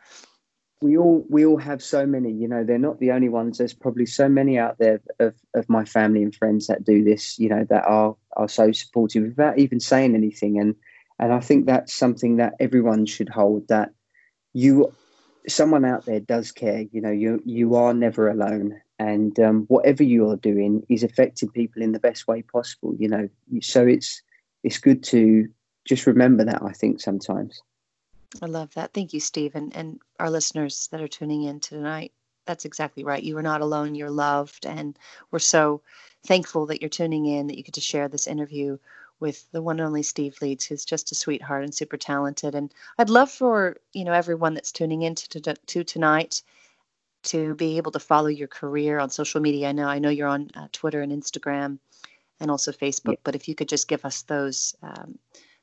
we 0.80 0.96
all 0.96 1.24
we 1.28 1.46
all 1.46 1.58
have 1.58 1.82
so 1.82 2.06
many 2.06 2.32
you 2.32 2.48
know 2.48 2.64
they're 2.64 2.78
not 2.78 2.98
the 2.98 3.12
only 3.12 3.28
ones. 3.28 3.58
There's 3.58 3.74
probably 3.74 4.06
so 4.06 4.28
many 4.28 4.58
out 4.58 4.78
there 4.78 5.00
of, 5.18 5.34
of 5.54 5.68
my 5.68 5.84
family 5.84 6.22
and 6.22 6.34
friends 6.34 6.66
that 6.66 6.84
do 6.84 7.04
this 7.04 7.38
you 7.38 7.48
know 7.48 7.64
that 7.70 7.84
are 7.84 8.16
are 8.36 8.48
so 8.48 8.72
supportive 8.72 9.24
without 9.24 9.58
even 9.58 9.80
saying 9.80 10.14
anything. 10.14 10.58
And 10.58 10.74
and 11.18 11.32
i 11.32 11.40
think 11.40 11.66
that's 11.66 11.92
something 11.92 12.36
that 12.36 12.54
everyone 12.60 13.06
should 13.06 13.28
hold 13.28 13.66
that 13.68 13.90
you 14.58 14.92
someone 15.46 15.84
out 15.84 16.04
there 16.04 16.20
does 16.20 16.52
care 16.52 16.84
you 16.92 17.00
know 17.00 17.10
you 17.10 17.40
you 17.44 17.76
are 17.76 17.94
never 17.94 18.28
alone. 18.28 18.80
And 19.00 19.38
um, 19.38 19.64
whatever 19.68 20.02
you're 20.02 20.36
doing 20.36 20.84
is 20.88 21.04
affecting 21.04 21.50
people 21.50 21.82
in 21.82 21.92
the 21.92 22.00
best 22.00 22.26
way 22.26 22.42
possible 22.42 22.94
you 22.98 23.08
know. 23.08 23.28
So 23.60 23.86
it's 23.86 24.22
it's 24.64 24.78
good 24.78 25.02
to 25.04 25.48
just 25.86 26.06
remember 26.06 26.44
that 26.44 26.62
i 26.62 26.72
think 26.72 27.00
sometimes. 27.00 27.62
I 28.42 28.46
love 28.46 28.74
that. 28.74 28.92
Thank 28.92 29.12
you 29.14 29.20
steve 29.20 29.54
and, 29.54 29.74
and 29.74 30.00
our 30.18 30.30
listeners 30.30 30.88
that 30.90 31.00
are 31.00 31.08
tuning 31.08 31.44
in 31.44 31.60
tonight. 31.60 32.12
That's 32.44 32.64
exactly 32.64 33.04
right. 33.04 33.22
You 33.22 33.36
are 33.38 33.42
not 33.42 33.60
alone. 33.60 33.94
You're 33.94 34.10
loved 34.10 34.66
and 34.66 34.98
we're 35.30 35.38
so 35.38 35.82
thankful 36.26 36.66
that 36.66 36.80
you're 36.82 36.88
tuning 36.88 37.26
in 37.26 37.46
that 37.46 37.56
you 37.56 37.62
get 37.62 37.74
to 37.74 37.80
share 37.80 38.08
this 38.08 38.26
interview 38.26 38.78
with 39.20 39.50
the 39.52 39.62
one 39.62 39.80
and 39.80 39.86
only 39.86 40.02
Steve 40.02 40.36
Leeds, 40.40 40.64
who's 40.64 40.84
just 40.84 41.12
a 41.12 41.14
sweetheart 41.14 41.64
and 41.64 41.74
super 41.74 41.96
talented. 41.96 42.54
And 42.54 42.72
I'd 42.98 43.10
love 43.10 43.30
for 43.30 43.76
you 43.92 44.04
know 44.04 44.12
everyone 44.12 44.54
that's 44.54 44.72
tuning 44.72 45.02
in 45.02 45.14
to, 45.16 45.40
to, 45.40 45.54
to 45.54 45.84
tonight 45.84 46.42
to 47.24 47.54
be 47.54 47.76
able 47.76 47.92
to 47.92 47.98
follow 47.98 48.28
your 48.28 48.48
career 48.48 48.98
on 48.98 49.10
social 49.10 49.40
media. 49.40 49.68
I 49.68 49.72
know 49.72 49.88
I 49.88 49.98
know 49.98 50.10
you're 50.10 50.28
on 50.28 50.50
uh, 50.54 50.68
Twitter 50.72 51.02
and 51.02 51.12
Instagram, 51.12 51.78
and 52.40 52.50
also 52.50 52.72
Facebook. 52.72 53.14
Yeah. 53.14 53.20
But 53.24 53.34
if 53.34 53.48
you 53.48 53.54
could 53.54 53.68
just 53.68 53.88
give 53.88 54.04
us 54.04 54.22
those 54.22 54.74
um, 54.82 55.18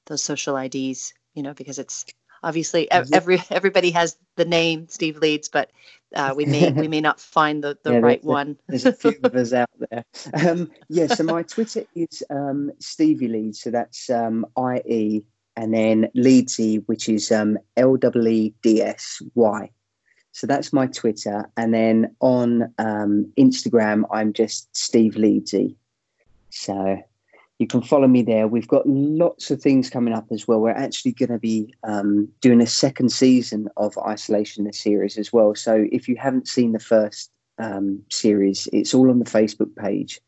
those 0.06 0.24
social 0.24 0.58
IDs, 0.58 1.14
you 1.34 1.44
know, 1.44 1.54
because 1.54 1.80
it's 1.80 2.06
obviously 2.44 2.90
every 2.92 3.42
everybody 3.50 3.92
has 3.92 4.18
the 4.36 4.46
name 4.46 4.88
Steve 4.90 5.18
Leeds, 5.18 5.50
but 5.50 5.72
uh, 6.16 6.34
we 6.36 6.46
may 6.46 6.72
we 6.72 6.88
may 6.88 7.02
not 7.10 7.20
find 7.20 7.64
the, 7.64 7.78
the 7.84 7.94
yeah, 7.94 8.00
right 8.00 8.22
there's 8.22 8.26
one. 8.26 8.58
A, 8.68 8.72
there's 8.72 8.86
a 8.86 8.94
few 8.94 9.16
of 9.24 9.36
us 9.36 9.54
out 9.54 9.70
there. 9.90 10.04
Um, 10.34 10.72
yeah, 10.90 11.08
so 11.08 11.24
my 11.24 11.44
Twitter 11.44 11.86
is 11.96 12.24
um, 12.30 12.72
Stevie 12.80 13.28
Leeds, 13.28 13.62
so 13.62 13.72
that's 13.72 14.10
um, 14.10 14.46
I 14.58 14.82
E 14.86 15.24
and 15.58 15.74
then 15.74 16.10
Leedsy, 16.16 16.84
which 16.88 17.08
is 17.08 17.32
um, 17.32 17.58
L 17.78 17.96
W 17.98 18.30
E 18.30 18.54
D 18.62 18.82
S 18.82 19.22
Y. 19.36 19.70
So 20.32 20.48
that's 20.48 20.74
my 20.74 20.88
Twitter, 20.88 21.50
and 21.56 21.74
then 21.74 22.16
on 22.20 22.74
um, 22.78 23.32
Instagram, 23.38 24.04
I'm 24.12 24.34
just 24.34 24.76
Steve 24.76 25.14
Leedsy. 25.14 25.76
So 26.50 27.02
you 27.60 27.68
can 27.68 27.82
follow 27.82 28.08
me 28.08 28.22
there. 28.22 28.48
We've 28.48 28.68
got 28.68 28.88
lots 28.88 29.50
of 29.50 29.62
things 29.62 29.90
coming 29.90 30.14
up 30.14 30.26
as 30.32 30.48
well. 30.48 30.60
We're 30.60 30.72
actually 30.72 31.14
going 31.14 31.32
to 31.32 31.40
be 31.40 31.74
um, 31.84 32.28
doing 32.42 32.62
a 32.62 32.68
second 32.68 33.10
season 33.10 33.70
of 33.78 33.98
Isolation, 33.98 34.66
the 34.66 34.74
series 34.74 35.18
as 35.18 35.32
well. 35.32 35.56
So 35.56 35.88
if 35.92 36.10
you 36.10 36.18
haven't 36.18 36.50
seen 36.50 36.74
the 36.74 36.80
first 36.80 37.32
um, 37.58 38.02
series, 38.12 38.68
it's 38.74 38.94
all 38.94 39.10
on 39.10 39.20
the 39.20 39.26
Facebook 39.26 39.74
page, 39.76 40.20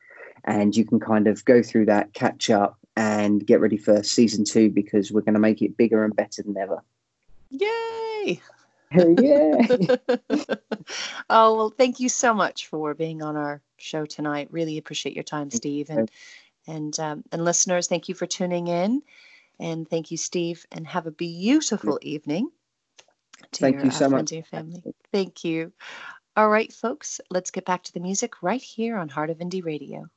and 0.45 0.75
you 0.75 0.85
can 0.85 1.01
kind 1.01 1.27
of 1.27 1.43
go 1.43 1.61
through 1.61 1.87
that, 1.87 2.13
catch 2.13 2.49
up, 2.49 2.77
and 2.95 3.45
get 3.45 3.59
ready 3.59 3.77
for 3.77 4.01
season 4.03 4.45
two 4.45 4.69
because 4.69 5.11
we're 5.11 5.21
going 5.21 5.33
to 5.33 5.39
make 5.39 5.61
it 5.61 5.75
bigger 5.75 6.05
and 6.05 6.15
better 6.15 6.41
than 6.43 6.57
ever. 6.57 6.81
Yay! 7.49 8.41
yeah. 8.91 9.67
oh 11.29 11.55
well, 11.55 11.73
thank 11.77 11.99
you 11.99 12.07
so 12.07 12.33
much 12.33 12.67
for 12.67 12.93
being 12.93 13.21
on 13.21 13.35
our 13.35 13.61
show 13.75 14.05
tonight. 14.05 14.47
Really 14.49 14.77
appreciate 14.77 15.13
your 15.13 15.23
time, 15.23 15.51
Steve, 15.51 15.89
and 15.89 16.09
and 16.67 16.97
um, 16.99 17.23
and 17.31 17.43
listeners, 17.43 17.87
thank 17.87 18.09
you 18.09 18.15
for 18.15 18.25
tuning 18.25 18.67
in, 18.67 19.01
and 19.59 19.89
thank 19.89 20.11
you, 20.11 20.17
Steve, 20.17 20.65
and 20.71 20.85
have 20.87 21.07
a 21.07 21.11
beautiful 21.11 21.99
evening. 22.01 22.49
To 23.53 23.59
thank 23.59 23.75
your, 23.77 23.85
you 23.85 23.91
so 23.91 24.05
uh, 24.05 24.09
much. 24.09 24.31
your 24.31 24.43
family. 24.43 24.83
Thank 25.11 25.43
you. 25.43 25.71
All 26.35 26.49
right, 26.49 26.71
folks, 26.71 27.19
let's 27.29 27.51
get 27.51 27.65
back 27.65 27.83
to 27.83 27.93
the 27.93 27.99
music 27.99 28.43
right 28.43 28.61
here 28.61 28.97
on 28.97 29.09
Heart 29.09 29.29
of 29.31 29.37
Indie 29.37 29.63
Radio. 29.63 30.07